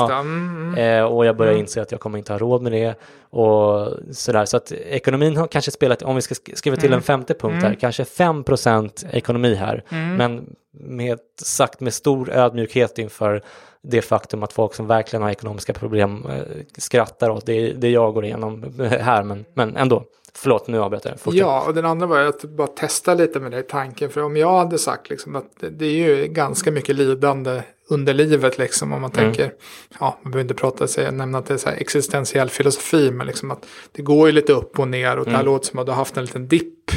Ja. 0.10 0.20
Mm, 0.20 0.74
mm. 0.78 1.00
Eh, 1.00 1.06
och 1.06 1.26
jag 1.26 1.38
börjar 1.38 1.54
inse 1.54 1.82
att 1.82 1.92
jag 1.92 2.02
kommer 2.02 2.18
inte 2.18 2.34
ha 2.34 2.38
råd 2.40 2.62
med 2.62 2.72
det. 2.72 2.96
Och 3.30 3.90
sådär. 4.12 4.46
Så 4.46 4.58
att 4.58 4.72
ekonomin 4.72 5.38
har 5.38 5.48
kanske 5.48 5.72
spelat, 5.72 6.02
om 6.04 6.16
vi 6.16 6.22
ska 6.22 6.36
sk- 6.36 6.56
skriva 6.56 6.78
till 6.78 6.94
en 6.94 7.02
femte 7.02 7.34
punkt 7.34 7.64
här, 7.64 7.74
kanske 7.74 8.04
5% 8.04 9.06
ekonomi 9.12 9.56
här. 9.56 9.84
Men 10.18 10.56
med, 10.72 11.20
sagt 11.42 11.80
med 11.80 11.94
stor 11.94 12.30
ödmjukhet 12.32 12.98
inför 12.98 13.42
det 13.84 14.02
faktum 14.02 14.44
att 14.44 14.54
folk 14.54 14.74
som 14.74 14.88
verkligen 14.88 15.24
har 15.24 15.30
ekonomiska 15.30 15.74
problem 15.74 16.26
eh, 16.30 16.42
skrattar 16.78 17.30
åt 17.30 17.46
det, 17.46 17.72
det 17.74 17.90
jag 17.90 18.14
går 18.14 18.26
igenom 18.26 18.74
här. 19.02 19.24
Men, 19.24 19.46
men 19.54 19.78
ändå, 19.78 20.04
förlåt 20.38 20.68
nu 20.68 20.80
avbröt 20.82 21.06
jag. 21.06 21.20
Fortsätt. 21.20 21.40
Ja, 21.40 21.64
och 21.68 21.74
den 21.74 21.86
andra 21.86 22.08
var 22.08 22.20
att 22.20 22.42
bara 22.44 22.68
testa 22.68 23.14
lite 23.14 23.40
med 23.40 23.54
i 23.54 23.64
tanken. 23.64 24.10
För 24.10 24.24
om 24.24 24.38
jag 24.38 24.58
hade 24.58 24.78
sagt 24.78 25.10
liksom 25.10 25.36
att 25.36 25.46
det- 25.78 25.86
är 25.86 25.92
ju 26.18 26.28
ganska 26.28 26.72
mycket 26.72 26.96
lidande 26.96 27.62
under 27.90 28.14
livet 28.14 28.58
liksom. 28.58 28.94
Om 28.94 29.02
man 29.02 29.12
Mm. 29.12 29.24
tänker, 29.34 29.54
ja, 30.00 30.18
man 30.22 30.32
behöver 30.32 30.42
inte 30.52 30.62
prata 30.62 30.88
sig, 30.88 31.12
nämna 31.12 31.38
att 31.38 31.46
det 31.46 31.54
är 31.54 31.58
så 31.58 31.70
existentiell 31.70 32.50
filosofi. 32.50 33.12
Men 33.12 33.28
liksom 33.28 33.52
att 33.52 33.66
det 33.92 34.02
går 34.02 34.28
ju 34.28 34.32
lite 34.32 34.54
upp 34.54 34.80
och 34.80 34.88
ner. 34.88 35.18
Och 35.18 35.26
det 35.26 35.32
här 35.32 35.40
Mm. 35.40 35.46
låter 35.54 35.66
som 35.68 35.80
att 35.80 35.86
du 35.86 35.92
har 35.92 35.98
haft 35.98 36.18
en 36.18 36.26
liten 36.26 36.48
dipp 36.48 36.92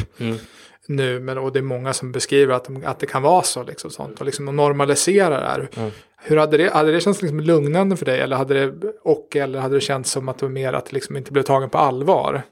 nu. 0.90 1.20
Men, 1.20 1.38
och 1.38 1.52
det 1.52 1.58
är 1.58 1.62
många 1.62 1.92
som 1.92 2.12
beskriver 2.12 2.54
att, 2.54 2.64
de, 2.64 2.82
att 2.86 2.98
det 2.98 3.06
kan 3.06 3.22
vara 3.22 3.42
så. 3.42 3.62
Liksom, 3.62 3.90
sånt. 3.90 4.20
Och 4.20 4.26
liksom 4.26 4.44
normalisera 4.44 5.40
det 5.40 5.46
här. 5.46 5.68
Mm. 5.76 5.90
Hur 6.22 6.36
hade 6.36 6.56
det, 6.56 6.70
hade 6.72 6.92
det 6.92 7.00
känts 7.00 7.22
liksom 7.22 7.40
lugnande 7.40 7.96
för 7.96 8.04
dig? 8.04 8.20
Eller 8.20 8.36
hade 8.36 8.66
det, 8.66 8.92
och 9.02 9.36
eller 9.36 9.58
hade 9.60 9.74
det 9.74 9.80
känts 9.80 10.10
som 10.10 10.28
att 10.28 10.38
det 10.38 10.44
var 10.44 10.52
mer 10.52 10.72
att 10.72 10.86
det 10.86 10.92
liksom 10.92 11.16
inte 11.16 11.32
blev 11.32 11.42
tagen 11.42 11.70
på 11.70 11.78
allvar? 11.78 12.42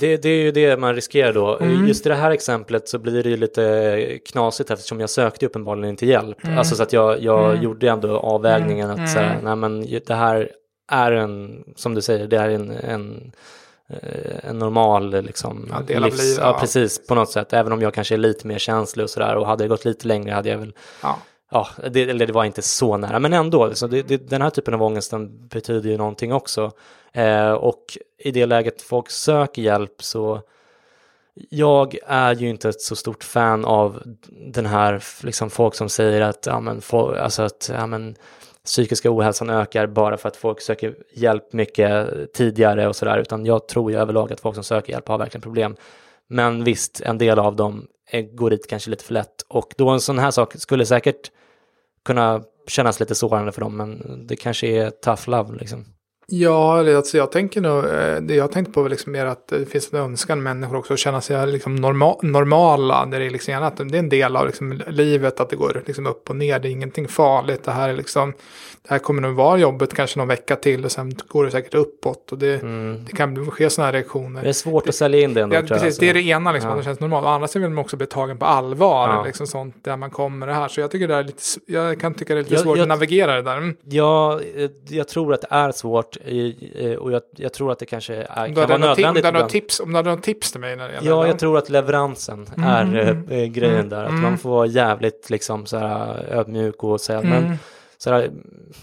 Det, 0.00 0.16
det 0.16 0.28
är 0.28 0.42
ju 0.42 0.50
det 0.50 0.76
man 0.76 0.94
riskerar 0.94 1.32
då. 1.32 1.58
Mm. 1.58 1.86
Just 1.86 2.06
i 2.06 2.08
det 2.08 2.14
här 2.14 2.30
exemplet 2.30 2.88
så 2.88 2.98
blir 2.98 3.22
det 3.22 3.30
ju 3.30 3.36
lite 3.36 4.18
knasigt 4.26 4.70
eftersom 4.70 5.00
jag 5.00 5.10
sökte 5.10 5.46
uppenbarligen 5.46 5.90
inte 5.90 6.06
hjälp. 6.06 6.44
Mm. 6.44 6.58
Alltså 6.58 6.74
så 6.74 6.82
att 6.82 6.92
jag, 6.92 7.22
jag 7.22 7.62
gjorde 7.62 7.88
ändå 7.88 8.16
avvägningen 8.16 8.90
att 8.90 9.10
så 9.10 9.18
här, 9.18 9.38
nej 9.42 9.56
men 9.56 9.80
det 10.06 10.14
här 10.14 10.50
är 10.90 11.12
en, 11.12 11.64
som 11.76 11.94
du 11.94 12.02
säger, 12.02 12.26
det 12.26 12.36
är 12.36 12.48
en, 12.48 12.70
en, 12.70 13.32
en 14.42 14.58
normal 14.58 15.10
liksom, 15.22 15.68
Ja, 15.70 15.80
del 15.86 16.04
av 16.04 16.10
livet, 16.10 16.38
Ja, 16.38 16.42
ja. 16.52 16.58
precis, 16.60 17.06
på 17.06 17.14
något 17.14 17.30
sätt. 17.30 17.52
Även 17.52 17.72
om 17.72 17.82
jag 17.82 17.94
kanske 17.94 18.14
är 18.14 18.18
lite 18.18 18.46
mer 18.46 18.58
känslig 18.58 19.04
och 19.04 19.10
sådär 19.10 19.36
och 19.36 19.46
hade 19.46 19.64
det 19.64 19.68
gått 19.68 19.84
lite 19.84 20.06
längre 20.08 20.32
hade 20.32 20.48
jag 20.48 20.58
väl 20.58 20.72
Ja. 21.02 21.18
Ja, 21.50 21.68
det, 21.90 22.02
eller 22.10 22.26
det 22.26 22.32
var 22.32 22.44
inte 22.44 22.62
så 22.62 22.96
nära, 22.96 23.18
men 23.18 23.32
ändå. 23.32 23.74
Så 23.74 23.86
det, 23.86 24.02
det, 24.02 24.16
den 24.30 24.42
här 24.42 24.50
typen 24.50 24.74
av 24.74 24.82
ångest 24.82 25.10
den 25.10 25.48
betyder 25.48 25.90
ju 25.90 25.96
någonting 25.96 26.32
också. 26.32 26.72
Eh, 27.12 27.50
och 27.52 27.98
i 28.18 28.30
det 28.30 28.46
läget 28.46 28.82
folk 28.82 29.10
söker 29.10 29.62
hjälp 29.62 30.02
så 30.02 30.40
jag 31.50 31.96
är 32.06 32.34
ju 32.34 32.48
inte 32.48 32.68
ett 32.68 32.80
så 32.80 32.96
stort 32.96 33.24
fan 33.24 33.64
av 33.64 34.02
den 34.30 34.66
här, 34.66 35.04
liksom 35.22 35.50
folk 35.50 35.74
som 35.74 35.88
säger 35.88 36.20
att, 36.20 36.46
ja 36.46 36.60
men, 36.60 36.80
få, 36.80 37.14
alltså 37.14 37.42
att, 37.42 37.70
ja 37.72 37.86
men, 37.86 38.16
psykiska 38.68 39.10
ohälsan 39.16 39.50
ökar 39.50 39.86
bara 39.86 40.16
för 40.16 40.28
att 40.28 40.36
folk 40.36 40.60
söker 40.60 40.94
hjälp 41.14 41.52
mycket 41.52 42.08
tidigare 42.32 42.88
och 42.88 42.96
sådär, 42.96 43.18
utan 43.18 43.46
jag 43.46 43.68
tror 43.68 43.92
ju 43.92 43.98
överlag 43.98 44.32
att 44.32 44.40
folk 44.40 44.54
som 44.54 44.64
söker 44.64 44.92
hjälp 44.92 45.08
har 45.08 45.18
verkligen 45.18 45.42
problem. 45.42 45.76
Men 46.28 46.64
visst, 46.64 47.00
en 47.00 47.18
del 47.18 47.38
av 47.38 47.56
dem 47.56 47.86
går 48.32 48.50
dit 48.50 48.66
kanske 48.68 48.90
lite 48.90 49.04
för 49.04 49.14
lätt 49.14 49.42
och 49.48 49.74
då 49.78 49.88
en 49.88 50.00
sån 50.00 50.18
här 50.18 50.30
sak 50.30 50.56
skulle 50.56 50.86
säkert 50.86 51.30
kunna 52.04 52.42
kännas 52.66 53.00
lite 53.00 53.14
sårande 53.14 53.52
för 53.52 53.60
dem, 53.60 53.76
men 53.76 54.26
det 54.26 54.36
kanske 54.36 54.66
är 54.66 54.90
tough 54.90 55.30
love 55.30 55.56
liksom. 55.56 55.84
Ja, 56.30 56.96
alltså 56.96 57.16
jag 57.16 57.32
tänker 57.32 57.60
nog, 57.60 57.84
eh, 57.84 58.16
det 58.20 58.34
jag 58.34 58.52
tänkte 58.52 58.72
på 58.72 58.82
var 58.82 58.88
liksom 58.88 59.12
mer 59.12 59.26
att 59.26 59.48
det 59.48 59.66
finns 59.66 59.92
en 59.92 59.98
önskan 59.98 60.42
människor 60.42 60.76
också 60.76 60.92
att 60.92 60.98
känna 60.98 61.20
sig 61.20 61.46
liksom 61.46 61.76
norma, 61.76 62.16
normala. 62.22 63.06
Där 63.06 63.20
det 63.20 63.26
är 63.26 63.30
liksom 63.30 63.62
att 63.62 63.76
det 63.76 63.82
är 63.82 63.98
en 63.98 64.08
del 64.08 64.36
av 64.36 64.46
liksom 64.46 64.82
livet 64.86 65.40
att 65.40 65.50
det 65.50 65.56
går 65.56 65.82
liksom 65.86 66.06
upp 66.06 66.30
och 66.30 66.36
ner. 66.36 66.58
Det 66.58 66.68
är 66.68 66.70
ingenting 66.70 67.08
farligt. 67.08 67.64
Det 67.64 67.70
här 67.70 67.88
är 67.88 67.92
liksom, 67.92 68.32
det 68.82 68.90
här 68.90 68.98
kommer 68.98 69.22
nog 69.22 69.34
vara 69.34 69.58
jobbet 69.58 69.94
kanske 69.94 70.18
någon 70.18 70.28
vecka 70.28 70.56
till 70.56 70.84
och 70.84 70.92
sen 70.92 71.12
går 71.28 71.44
det 71.44 71.50
säkert 71.50 71.74
uppåt. 71.74 72.32
Och 72.32 72.38
det, 72.38 72.62
mm. 72.62 73.04
det 73.04 73.16
kan 73.16 73.50
ske 73.50 73.70
sådana 73.70 73.86
här 73.86 73.92
reaktioner. 73.92 74.42
Det 74.42 74.48
är 74.48 74.52
svårt 74.52 74.84
det, 74.84 74.88
att 74.88 74.94
sälja 74.94 75.20
in 75.20 75.34
det 75.34 75.40
ändå. 75.40 75.56
Ja, 75.56 75.62
precis, 75.62 75.84
alltså. 75.84 76.00
det 76.00 76.10
är 76.10 76.14
det 76.14 76.22
ena, 76.22 76.52
liksom, 76.52 76.70
ja. 76.70 76.76
att 76.76 76.80
det 76.80 76.84
känns 76.84 77.00
normalt. 77.00 77.26
Å 77.26 77.28
andra 77.28 77.48
sidan 77.48 77.62
vill 77.62 77.74
man 77.74 77.84
också 77.84 77.96
bli 77.96 78.06
tagen 78.06 78.38
på 78.38 78.46
allvar. 78.46 79.08
Ja. 79.08 79.24
Liksom 79.24 79.46
sånt 79.46 79.84
där 79.84 79.96
man 79.96 80.10
kommer 80.10 80.46
det 80.46 80.54
här. 80.54 80.68
Så 80.68 80.80
jag 80.80 80.90
tycker 80.90 81.08
det 81.08 81.14
är 81.14 81.24
lite, 81.24 81.42
jag 81.66 82.00
kan 82.00 82.14
tycka 82.14 82.34
det 82.34 82.40
är 82.40 82.42
lite 82.42 82.54
jag, 82.54 82.62
svårt 82.62 82.76
jag, 82.76 82.82
att 82.82 82.88
navigera 82.88 83.34
det 83.34 83.42
där. 83.42 83.56
Mm. 83.56 83.76
Ja, 83.84 84.40
jag 84.88 85.08
tror 85.08 85.34
att 85.34 85.40
det 85.40 85.48
är 85.50 85.72
svårt 85.72 86.17
och 86.98 87.12
jag, 87.12 87.22
jag 87.36 87.52
tror 87.52 87.72
att 87.72 87.78
det 87.78 87.86
kanske 87.86 88.14
är, 88.14 88.46
kan 88.46 88.54
vara 88.54 88.76
nödvändigt. 88.76 89.24
Om 89.24 89.32
du 89.32 89.38
hade 89.38 89.50
tips, 89.50 89.80
om 89.80 89.90
du 89.90 89.96
hade 89.96 90.10
något 90.10 90.22
tips 90.22 90.52
till 90.52 90.60
mig 90.60 90.76
när 90.76 90.88
det 90.88 90.94
gäller 90.94 91.10
Ja, 91.10 91.26
jag 91.26 91.38
tror 91.38 91.58
att 91.58 91.68
leveransen 91.68 92.48
mm. 92.56 92.68
är 92.68 93.24
äh, 93.30 93.44
grejen 93.46 93.74
mm. 93.74 93.88
där. 93.88 94.04
Att 94.04 94.12
man 94.12 94.24
mm. 94.24 94.38
får 94.38 94.50
vara 94.50 94.66
jävligt 94.66 95.30
liksom 95.30 95.66
så 95.66 95.76
här 95.76 96.26
ödmjuk 96.30 96.84
och 96.84 97.00
säga 97.00 97.22
men 97.22 97.44
mm. 97.44 97.56
så 97.98 98.10
här, 98.10 98.30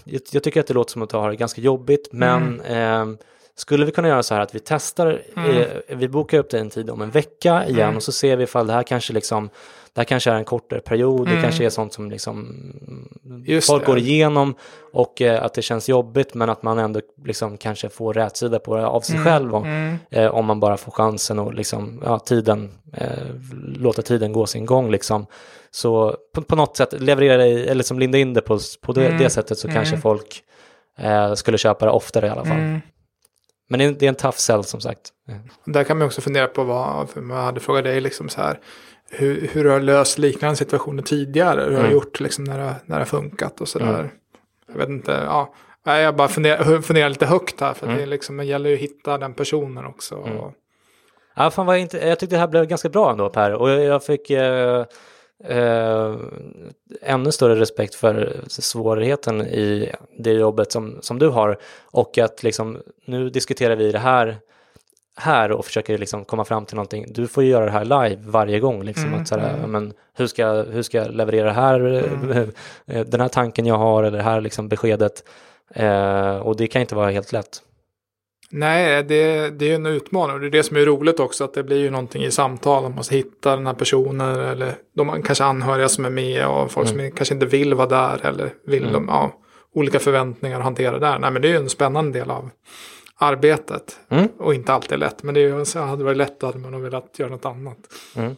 jag, 0.04 0.20
jag, 0.30 0.42
tycker 0.42 0.60
att 0.60 0.66
det 0.66 0.74
låter 0.74 0.92
som 0.92 1.02
att 1.02 1.12
har 1.12 1.30
det 1.30 1.36
ganska 1.36 1.60
jobbigt 1.60 2.08
men 2.12 2.60
eh, 2.60 3.06
skulle 3.54 3.84
vi 3.84 3.92
kunna 3.92 4.08
göra 4.08 4.22
så 4.22 4.34
här 4.34 4.40
att 4.40 4.54
vi 4.54 4.58
testar, 4.64 5.22
mm. 5.36 5.56
eh, 5.56 5.66
vi 5.88 6.08
bokar 6.08 6.38
upp 6.38 6.50
det 6.50 6.58
en 6.58 6.70
tid 6.70 6.90
om 6.90 7.02
en 7.02 7.10
vecka 7.10 7.66
igen 7.66 7.84
mm. 7.84 7.96
och 7.96 8.02
så 8.02 8.12
ser 8.12 8.36
vi 8.36 8.44
ifall 8.44 8.66
det 8.66 8.72
här 8.72 8.82
kanske 8.82 9.12
liksom 9.12 9.50
det 9.96 10.00
här 10.00 10.04
kanske 10.04 10.30
är 10.30 10.34
en 10.34 10.44
kortare 10.44 10.80
period, 10.80 11.20
mm. 11.20 11.36
det 11.36 11.42
kanske 11.42 11.64
är 11.64 11.70
sånt 11.70 11.92
som 11.92 12.10
liksom 12.10 12.46
Just 13.46 13.66
folk 13.66 13.82
det. 13.82 13.86
går 13.86 13.98
igenom 13.98 14.54
och 14.92 15.22
eh, 15.22 15.44
att 15.44 15.54
det 15.54 15.62
känns 15.62 15.88
jobbigt 15.88 16.34
men 16.34 16.50
att 16.50 16.62
man 16.62 16.78
ändå 16.78 17.00
liksom 17.24 17.56
kanske 17.58 17.88
får 17.88 18.14
rätsida 18.14 18.58
på 18.58 18.76
det 18.76 18.86
av 18.86 19.00
sig 19.00 19.14
mm. 19.16 19.24
själv 19.24 19.54
om, 19.54 19.64
mm. 19.64 19.98
eh, 20.10 20.26
om 20.26 20.46
man 20.46 20.60
bara 20.60 20.76
får 20.76 20.92
chansen 20.92 21.38
och 21.38 21.54
liksom, 21.54 22.02
ja, 22.04 22.18
tiden, 22.18 22.70
eh, 22.92 23.08
låta 23.76 24.02
tiden 24.02 24.32
gå 24.32 24.46
sin 24.46 24.66
gång 24.66 24.90
liksom. 24.90 25.26
Så 25.70 26.16
på, 26.34 26.42
på 26.42 26.56
något 26.56 26.76
sätt 26.76 27.00
leverera 27.00 27.44
eller 27.44 27.74
liksom 27.74 27.98
linda 27.98 28.18
in 28.18 28.34
det 28.34 28.40
på, 28.40 28.58
på 28.82 28.92
det, 28.92 29.18
det 29.18 29.30
sättet 29.30 29.58
så 29.58 29.68
kanske 29.68 29.94
mm. 29.94 30.02
folk 30.02 30.42
eh, 30.98 31.34
skulle 31.34 31.58
köpa 31.58 31.84
det 31.84 31.90
oftare 31.90 32.26
i 32.26 32.30
alla 32.30 32.44
fall. 32.44 32.58
Mm. 32.58 32.80
Men 33.68 33.78
det 33.78 34.02
är 34.02 34.08
en 34.08 34.14
tough 34.14 34.36
sell 34.36 34.64
som 34.64 34.80
sagt. 34.80 35.00
Där 35.64 35.84
kan 35.84 35.98
man 35.98 36.06
också 36.06 36.20
fundera 36.20 36.46
på 36.46 36.64
vad, 36.64 37.08
man 37.16 37.44
hade 37.44 37.60
frågat 37.60 37.84
dig 37.84 38.00
liksom 38.00 38.28
så 38.28 38.40
här, 38.40 38.60
hur, 39.10 39.48
hur 39.52 39.64
du 39.64 39.70
har 39.70 39.80
löst 39.80 40.18
liknande 40.18 40.56
situationer 40.56 41.02
tidigare, 41.02 41.60
hur 41.60 41.70
du 41.70 41.76
har 41.76 41.80
mm. 41.80 41.92
gjort 41.92 42.20
liksom 42.20 42.44
när, 42.44 42.58
det, 42.58 42.74
när 42.84 42.96
det 42.96 43.00
har 43.00 43.04
funkat 43.04 43.60
och 43.60 43.68
sådär. 43.68 43.98
Mm. 43.98 44.10
Jag 44.68 44.78
vet 44.78 44.88
inte, 44.88 45.12
ja. 45.12 45.54
Jag 45.84 46.16
bara 46.16 46.28
funderar, 46.28 46.80
funderar 46.80 47.08
lite 47.08 47.26
högt 47.26 47.60
här, 47.60 47.74
för 47.74 47.86
mm. 47.86 47.98
det, 47.98 48.06
liksom, 48.06 48.36
det 48.36 48.44
gäller 48.44 48.70
ju 48.70 48.76
att 48.76 48.82
hitta 48.82 49.18
den 49.18 49.34
personen 49.34 49.86
också. 49.86 50.14
Mm. 50.14 50.52
Ja, 51.36 51.50
fan 51.50 51.66
vad 51.66 51.78
inte, 51.78 52.08
jag 52.08 52.18
tyckte 52.18 52.36
det 52.36 52.40
här 52.40 52.48
blev 52.48 52.66
ganska 52.66 52.88
bra 52.88 53.10
ändå 53.10 53.28
Per, 53.28 53.54
och 53.54 53.70
jag, 53.70 53.84
jag 53.84 54.04
fick 54.04 54.30
eh, 54.30 54.84
eh, 55.44 56.14
ännu 57.02 57.32
större 57.32 57.60
respekt 57.60 57.94
för 57.94 58.40
svårigheten 58.48 59.42
i 59.42 59.92
det 60.18 60.32
jobbet 60.32 60.72
som, 60.72 60.98
som 61.00 61.18
du 61.18 61.28
har 61.28 61.58
och 61.84 62.18
att 62.18 62.42
liksom 62.42 62.82
nu 63.06 63.30
diskuterar 63.30 63.76
vi 63.76 63.92
det 63.92 63.98
här 63.98 64.38
här 65.16 65.52
och 65.52 65.64
försöker 65.64 65.98
liksom 65.98 66.24
komma 66.24 66.44
fram 66.44 66.66
till 66.66 66.76
någonting. 66.76 67.06
Du 67.08 67.28
får 67.28 67.42
ju 67.44 67.50
göra 67.50 67.64
det 67.64 67.70
här 67.70 67.84
live 67.84 68.22
varje 68.24 68.60
gång. 68.60 68.82
Liksom, 68.82 69.06
mm, 69.06 69.20
att 69.20 69.28
sådär, 69.28 69.54
mm. 69.58 69.70
men, 69.70 69.92
hur, 70.16 70.26
ska, 70.26 70.46
hur 70.46 70.82
ska 70.82 70.98
jag 70.98 71.14
leverera 71.14 71.46
det 71.46 71.52
här, 71.52 71.80
mm. 71.80 72.50
den 72.86 73.20
här 73.20 73.28
tanken 73.28 73.66
jag 73.66 73.78
har 73.78 74.02
eller 74.02 74.18
det 74.18 74.24
här 74.24 74.40
liksom 74.40 74.68
beskedet. 74.68 75.24
Eh, 75.74 76.36
och 76.36 76.56
det 76.56 76.66
kan 76.66 76.80
inte 76.80 76.94
vara 76.94 77.10
helt 77.10 77.32
lätt. 77.32 77.62
Nej, 78.50 79.02
det, 79.02 79.50
det 79.50 79.70
är 79.70 79.74
en 79.74 79.86
utmaning 79.86 80.34
och 80.34 80.40
det 80.40 80.46
är 80.46 80.50
det 80.50 80.62
som 80.62 80.76
är 80.76 80.84
roligt 80.84 81.20
också 81.20 81.44
att 81.44 81.54
det 81.54 81.62
blir 81.62 81.78
ju 81.78 81.90
någonting 81.90 82.24
i 82.24 82.30
samtal. 82.30 82.82
Man 82.82 82.92
måste 82.92 83.14
hitta 83.14 83.56
den 83.56 83.66
här 83.66 83.74
personen 83.74 84.40
eller 84.40 84.74
de 84.96 85.22
kanske 85.22 85.44
anhöriga 85.44 85.88
som 85.88 86.04
är 86.04 86.10
med 86.10 86.46
och 86.46 86.72
folk 86.72 86.90
mm. 86.90 87.00
som 87.00 87.16
kanske 87.16 87.34
inte 87.34 87.46
vill 87.46 87.74
vara 87.74 87.88
där 87.88 88.26
eller 88.26 88.50
vill 88.66 88.82
mm. 88.82 88.92
de, 88.92 89.08
ja, 89.08 89.32
olika 89.74 89.98
förväntningar 89.98 90.58
att 90.58 90.64
hantera 90.64 90.98
där. 90.98 91.18
Nej, 91.18 91.30
men 91.30 91.42
det 91.42 91.48
är 91.48 91.52
ju 91.52 91.56
en 91.56 91.68
spännande 91.68 92.18
del 92.18 92.30
av 92.30 92.50
arbetet. 93.18 93.98
Mm. 94.08 94.28
Och 94.38 94.54
inte 94.54 94.72
alltid 94.72 94.98
lätt, 94.98 95.22
men 95.22 95.34
det 95.34 95.40
är, 95.40 95.64
så 95.64 95.80
hade 95.80 96.04
varit 96.04 96.16
lätt 96.16 96.42
hade 96.42 96.58
man 96.58 96.82
velat 96.82 97.18
göra 97.18 97.30
något 97.30 97.44
annat. 97.44 97.78
Mm. 98.16 98.36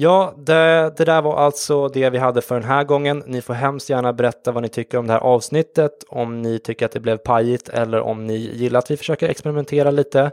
Ja, 0.00 0.34
det, 0.36 0.92
det, 0.96 1.04
där 1.04 1.22
var 1.22 1.36
alltså 1.36 1.88
det 1.88 2.10
vi 2.10 2.18
hade 2.18 2.40
för 2.40 2.54
den 2.54 2.68
här 2.68 2.84
gången. 2.84 3.22
Ni 3.26 3.42
får 3.42 3.54
hemskt 3.54 3.90
gärna 3.90 4.12
berätta 4.12 4.52
vad 4.52 4.62
ni 4.62 4.68
tycker 4.68 4.98
om 4.98 5.06
det 5.06 5.12
här 5.12 5.20
avsnittet, 5.20 6.04
om 6.08 6.42
ni 6.42 6.58
tycker 6.58 6.86
att 6.86 6.92
det 6.92 7.00
blev 7.00 7.16
pajigt 7.16 7.68
eller 7.68 8.00
om 8.00 8.26
ni 8.26 8.36
gillar 8.36 8.78
att 8.78 8.90
vi 8.90 8.96
försöker 8.96 9.28
experimentera 9.28 9.90
lite. 9.90 10.30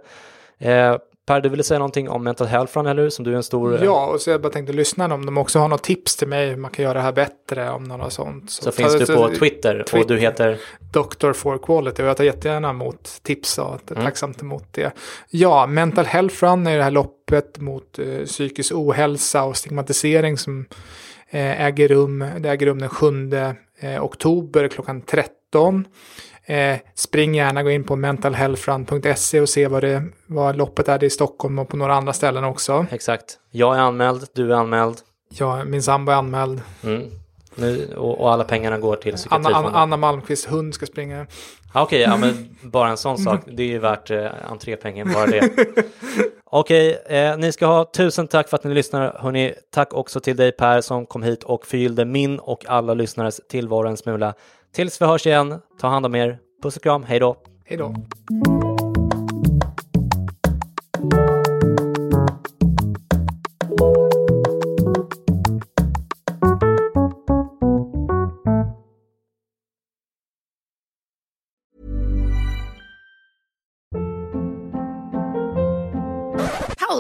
Eh, 0.58 0.96
Per, 1.26 1.42
du 1.42 1.50
ville 1.50 1.64
säga 1.64 1.80
någonting 1.80 2.10
om 2.10 2.24
mental 2.24 2.48
health 2.48 2.78
eller 2.78 3.04
hur? 3.04 3.10
Som 3.10 3.26
du 3.26 3.32
är 3.32 3.36
en 3.36 3.44
stor... 3.44 3.84
Ja, 3.84 4.06
och 4.06 4.22
så 4.22 4.30
jag 4.30 4.42
bara 4.42 4.52
tänkte 4.52 4.74
lyssna 4.74 5.14
om 5.14 5.26
de 5.26 5.38
också 5.38 5.60
har 5.60 5.68
något 5.68 5.84
tips 5.84 6.16
till 6.16 6.28
mig 6.28 6.50
hur 6.50 6.56
man 6.56 6.72
kan 6.72 6.84
göra 6.84 6.94
det 6.94 7.02
här 7.02 7.12
bättre 7.12 7.70
om 7.70 7.84
något 7.84 8.14
sånt. 8.14 8.52
Så, 8.52 8.64
så 8.64 8.72
finns 8.72 9.00
du 9.00 9.06
på 9.06 9.30
Twitter, 9.30 9.84
Twitter, 9.84 10.00
och 10.00 10.08
du 10.08 10.18
heter? 10.18 10.60
Dr. 10.94 11.34
for 11.34 11.58
Quality 11.58 12.04
och 12.04 12.08
jag 12.08 12.18
tar 12.18 12.24
jättegärna 12.24 12.70
emot 12.70 13.20
tips 13.24 13.58
och 13.58 13.74
är 13.74 13.92
mm. 13.92 14.04
tacksamt 14.04 14.42
emot 14.42 14.68
det. 14.72 14.92
Ja, 15.30 15.68
Mental 15.68 16.06
Health 16.06 16.44
Run 16.44 16.68
är 16.68 16.78
det 16.78 16.84
här 16.84 16.92
loppet 16.92 17.60
mot 17.60 18.00
eh, 18.00 18.26
psykisk 18.26 18.72
ohälsa 18.76 19.44
och 19.44 19.58
stigmatisering 19.58 20.38
som 20.38 20.66
eh, 21.30 21.62
äger 21.62 21.88
rum. 21.88 22.26
Det 22.40 22.50
äger 22.50 22.66
rum 22.66 22.80
den 22.80 22.90
7 22.90 23.34
eh, 23.80 24.04
oktober 24.04 24.68
klockan 24.68 25.02
13. 25.02 25.88
Eh, 26.46 26.78
spring 26.96 27.36
gärna, 27.36 27.64
gå 27.64 27.72
in 27.72 27.84
på 27.84 27.96
mentalhealthrun.se 27.96 29.42
och 29.42 29.50
se 29.50 29.68
vad, 29.68 29.84
det, 29.84 30.04
vad 30.26 30.56
loppet 30.56 30.88
är 30.88 31.04
i 31.04 31.10
Stockholm 31.10 31.60
och 31.60 31.70
på 31.70 31.78
några 31.78 31.96
andra 31.96 32.14
ställen 32.14 32.44
också. 32.44 32.86
Exakt. 32.92 33.38
Jag 33.52 33.76
är 33.76 33.80
anmäld, 33.80 34.28
du 34.34 34.54
är 34.54 34.56
anmäld. 34.56 34.98
Ja, 35.30 35.64
min 35.64 35.84
sambo 35.84 36.12
är 36.12 36.16
anmäld. 36.16 36.62
Mm. 36.84 37.12
Nu, 37.56 37.94
och, 37.98 38.22
och, 38.22 38.34
alla 38.34 38.44
pengarna 38.44 38.78
går 38.78 38.96
till 38.96 39.14
psykiatrifonden. 39.14 39.56
Anna, 39.56 39.68
Anna, 39.68 39.80
Anna 39.80 39.98
Malmqvists 39.98 40.52
hund 40.52 40.74
ska 40.74 40.86
springa. 40.86 41.28
Okej, 41.74 41.84
okay, 41.84 42.00
ja 42.00 42.18
men 42.18 42.56
bara 42.62 42.90
en 42.90 42.98
sån 42.98 43.18
sak. 43.18 43.42
Det 43.48 43.64
är 43.64 43.68
ju 43.68 43.80
värt 43.80 44.12
eh, 44.12 44.28
entrépengen, 44.52 45.14
bara 45.14 45.26
det. 45.26 45.42
Okej, 46.46 47.00
okay, 47.06 47.18
eh, 47.18 47.38
ni 47.38 47.52
ska 47.52 47.66
ha 47.66 47.86
tusen 47.86 48.28
tack 48.28 48.50
för 48.50 48.58
att 48.58 48.64
ni 48.64 48.74
lyssnar. 48.74 49.18
Hörrni, 49.20 49.54
tack 49.72 49.94
också 49.94 50.20
till 50.20 50.36
dig 50.36 50.52
Per 50.52 50.82
som 50.82 51.06
kom 51.06 51.24
hit 51.24 51.44
och 51.44 51.66
förgyllde 51.66 52.06
min 52.06 52.40
och 52.40 52.66
alla 52.68 52.94
lyssnares 52.94 53.42
tillvaro 53.50 53.88
en 53.88 53.98
smula. 53.98 54.34
Tills 54.76 55.02
vi 55.02 55.06
hörs 55.06 55.28
igen, 55.28 55.62
ta 55.80 55.88
hand 55.88 56.06
om 56.06 56.16
er. 56.16 56.40
Puss 56.64 56.78
och 56.78 56.84
kram, 56.84 57.04
hej 57.04 57.20
då! 57.20 57.36
Hej 57.66 57.78
då! 57.78 57.96